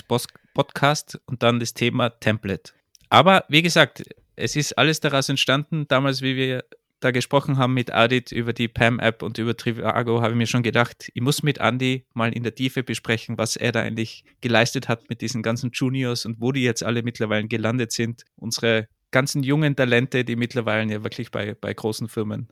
[0.54, 2.72] Podcast und dann das Thema Template.
[3.08, 4.04] Aber wie gesagt,
[4.36, 6.62] es ist alles daraus entstanden, damals, wie wir
[7.00, 10.62] da gesprochen haben mit Adit über die PAM-App und über Trivago, habe ich mir schon
[10.62, 14.88] gedacht, ich muss mit Andy mal in der Tiefe besprechen, was er da eigentlich geleistet
[14.88, 18.22] hat mit diesen ganzen Juniors und wo die jetzt alle mittlerweile gelandet sind.
[18.36, 22.48] Unsere ganzen jungen Talente, die mittlerweile ja wirklich bei, bei großen Firmen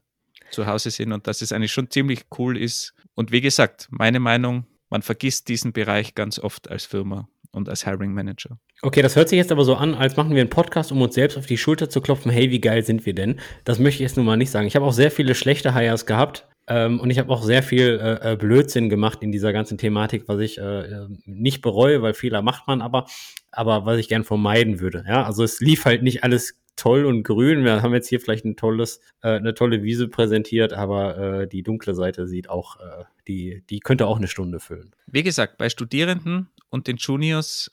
[0.51, 2.95] zu Hause sind und dass es eigentlich schon ziemlich cool ist.
[3.15, 7.85] Und wie gesagt, meine Meinung, man vergisst diesen Bereich ganz oft als Firma und als
[7.85, 8.59] Hiring Manager.
[8.83, 11.15] Okay, das hört sich jetzt aber so an, als machen wir einen Podcast, um uns
[11.15, 12.31] selbst auf die Schulter zu klopfen.
[12.31, 13.41] Hey, wie geil sind wir denn?
[13.65, 14.67] Das möchte ich jetzt nun mal nicht sagen.
[14.67, 17.99] Ich habe auch sehr viele schlechte Hires gehabt ähm, und ich habe auch sehr viel
[18.01, 22.15] äh, äh, Blödsinn gemacht in dieser ganzen Thematik, was ich äh, äh, nicht bereue, weil
[22.15, 23.07] Fehler macht man aber,
[23.51, 25.05] aber was ich gern vermeiden würde.
[25.07, 27.65] Ja, also es lief halt nicht alles toll und grün.
[27.65, 31.63] Wir haben jetzt hier vielleicht ein tolles, äh, eine tolle Wiese präsentiert, aber äh, die
[31.63, 34.95] dunkle Seite sieht auch, äh, die, die könnte auch eine Stunde füllen.
[35.07, 37.71] Wie gesagt, bei Studierenden und den Juniors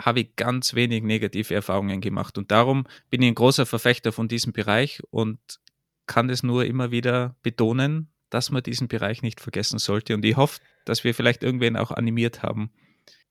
[0.00, 4.28] habe ich ganz wenig negative Erfahrungen gemacht und darum bin ich ein großer Verfechter von
[4.28, 5.38] diesem Bereich und
[6.06, 10.14] kann es nur immer wieder betonen, dass man diesen Bereich nicht vergessen sollte.
[10.14, 12.70] Und ich hoffe, dass wir vielleicht irgendwen auch animiert haben,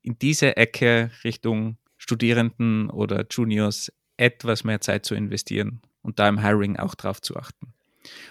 [0.01, 6.41] in diese Ecke Richtung Studierenden oder Juniors etwas mehr Zeit zu investieren und da im
[6.41, 7.73] Hiring auch drauf zu achten.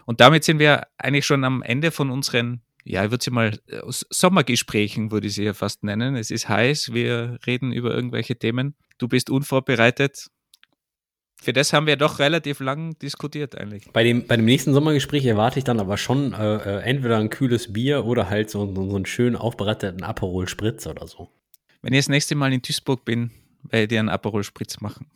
[0.05, 3.59] Und damit sind wir eigentlich schon am Ende von unseren, ja, ich würde sie mal
[3.67, 6.17] äh, Sommergesprächen, würde ich sie ja fast nennen.
[6.17, 8.75] Es ist heiß, wir reden über irgendwelche Themen.
[8.99, 10.29] Du bist unvorbereitet.
[11.37, 13.91] Für das haben wir doch relativ lang diskutiert eigentlich.
[13.93, 17.31] Bei dem, bei dem nächsten Sommergespräch erwarte ich dann aber schon äh, äh entweder ein
[17.31, 21.31] kühles Bier oder halt so, so, einen schön aufbereiteten Aperol Spritz oder so.
[21.81, 23.33] Wenn ich das nächste Mal in Duisburg bin,
[23.65, 25.11] werde ich dir einen Aperol Spritz machen.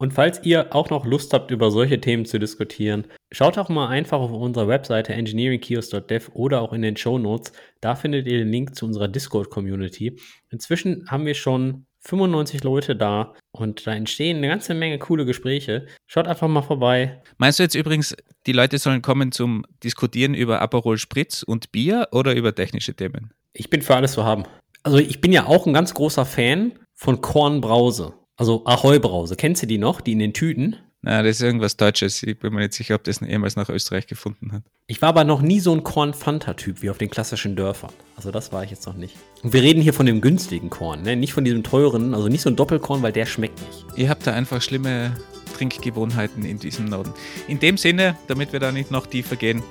[0.00, 3.88] Und falls ihr auch noch Lust habt, über solche Themen zu diskutieren, schaut auch mal
[3.88, 7.52] einfach auf unserer Webseite engineeringkiosk.dev oder auch in den Show Notes.
[7.82, 10.18] Da findet ihr den Link zu unserer Discord-Community.
[10.48, 15.84] Inzwischen haben wir schon 95 Leute da und da entstehen eine ganze Menge coole Gespräche.
[16.06, 17.20] Schaut einfach mal vorbei.
[17.36, 22.08] Meinst du jetzt übrigens, die Leute sollen kommen zum Diskutieren über Aperol Spritz und Bier
[22.10, 23.34] oder über technische Themen?
[23.52, 24.44] Ich bin für alles zu haben.
[24.82, 28.14] Also ich bin ja auch ein ganz großer Fan von Kornbrause.
[28.40, 30.76] Also Ahoi-Brause, kennst du die noch, die in den Tüten?
[31.02, 32.22] Na, das ist irgendwas Deutsches.
[32.22, 34.62] Ich bin mir nicht sicher, ob das jemals nach Österreich gefunden hat.
[34.86, 37.92] Ich war aber noch nie so ein Korn-Fanta-Typ wie auf den klassischen Dörfern.
[38.16, 39.14] Also das war ich jetzt noch nicht.
[39.42, 41.16] Und wir reden hier von dem günstigen Korn, ne?
[41.16, 43.84] nicht von diesem teuren, also nicht so ein Doppelkorn, weil der schmeckt nicht.
[43.98, 45.14] Ihr habt da einfach schlimme
[45.58, 47.12] Trinkgewohnheiten in diesem Norden.
[47.46, 49.62] In dem Sinne, damit wir da nicht noch tiefer gehen,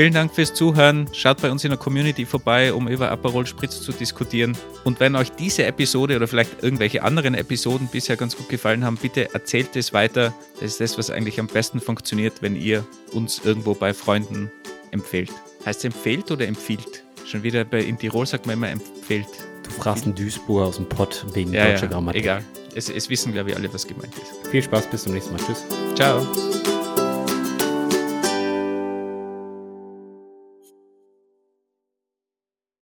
[0.00, 1.06] Vielen Dank fürs Zuhören.
[1.12, 4.56] Schaut bei uns in der Community vorbei, um über Aperol Spritz zu diskutieren.
[4.82, 8.96] Und wenn euch diese Episode oder vielleicht irgendwelche anderen Episoden bisher ganz gut gefallen haben,
[8.96, 10.32] bitte erzählt es weiter.
[10.54, 12.82] Das ist das, was eigentlich am besten funktioniert, wenn ihr
[13.12, 14.50] uns irgendwo bei Freunden
[14.90, 15.32] empfehlt.
[15.66, 17.04] Heißt es empfehlt oder empfiehlt?
[17.26, 19.28] Schon wieder bei, in Tirol sagt man immer empfehlt.
[19.64, 22.22] Du fragst einen Duisburg aus dem Pott wegen ja, deutscher ja, Grammatik.
[22.22, 22.44] Egal.
[22.74, 24.48] Es, es wissen, glaube ich, alle, was gemeint ist.
[24.50, 25.42] Viel Spaß, bis zum nächsten Mal.
[25.44, 25.62] Tschüss.
[25.94, 26.26] Ciao.